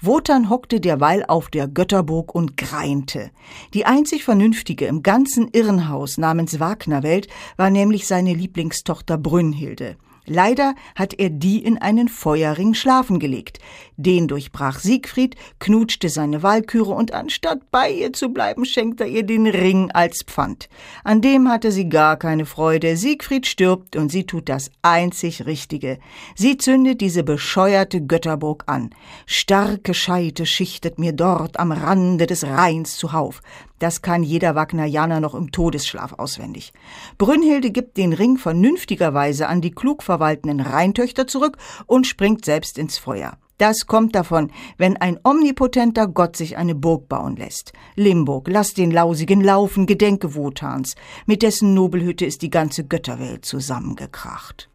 [0.00, 3.30] Wotan hockte derweil auf der Götterburg und greinte.
[3.74, 9.96] Die einzig Vernünftige im ganzen Irrenhaus namens Wagnerwelt war nämlich seine Lieblingstochter Brünnhilde.
[10.28, 13.58] Leider hat er die in einen Feuerring schlafen gelegt.
[13.96, 19.22] Den durchbrach Siegfried, knutschte seine Walküre und anstatt bei ihr zu bleiben, schenkt er ihr
[19.22, 20.68] den Ring als Pfand.
[21.02, 22.96] An dem hatte sie gar keine Freude.
[22.96, 25.98] Siegfried stirbt und sie tut das einzig Richtige.
[26.34, 28.90] Sie zündet diese bescheuerte Götterburg an.
[29.26, 33.42] Starke Scheite schichtet mir dort am Rande des Rheins zuhauf.
[33.78, 36.72] Das kann jeder Wagnerianer noch im Todesschlaf auswendig.
[37.16, 41.56] Brünnhilde gibt den Ring vernünftigerweise an die klug verwaltenden Rheintöchter zurück
[41.86, 43.38] und springt selbst ins Feuer.
[43.58, 47.72] Das kommt davon, wenn ein omnipotenter Gott sich eine Burg bauen lässt.
[47.96, 50.94] Limburg, lass den Lausigen laufen, gedenke Wotans.
[51.26, 54.70] Mit dessen Nobelhütte ist die ganze Götterwelt zusammengekracht.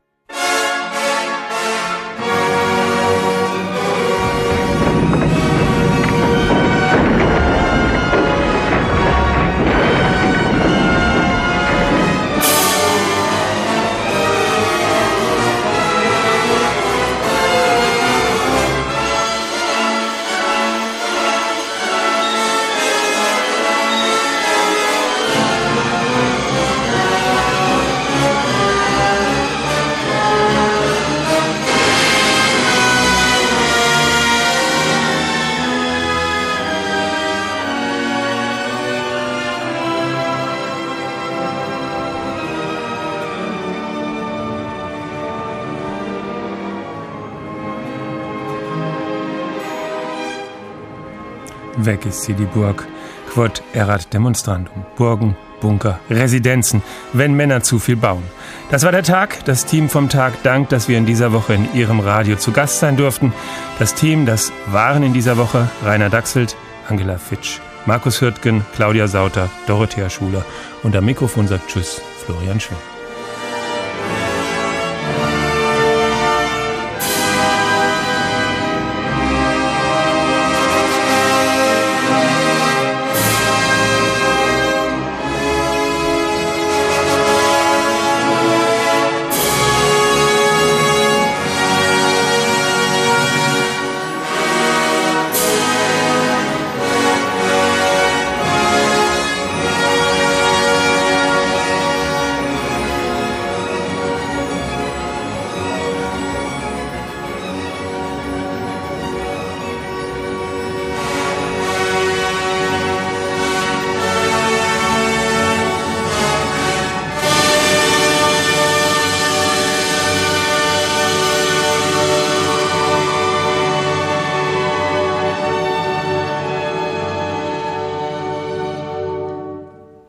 [51.93, 52.87] Weg ist sie, die Burg.
[53.31, 54.83] Quod erat demonstrandum.
[54.95, 56.81] Burgen, Bunker, Residenzen,
[57.13, 58.23] wenn Männer zu viel bauen.
[58.71, 59.45] Das war der Tag.
[59.45, 62.79] Das Team vom Tag dankt, dass wir in dieser Woche in Ihrem Radio zu Gast
[62.79, 63.31] sein durften.
[63.77, 66.55] Das Team, das waren in dieser Woche Rainer Dachselt,
[66.89, 70.43] Angela Fitsch, Markus Hürtgen, Claudia Sauter, Dorothea Schuler
[70.81, 72.92] und am Mikrofon sagt Tschüss, Florian Schwinn.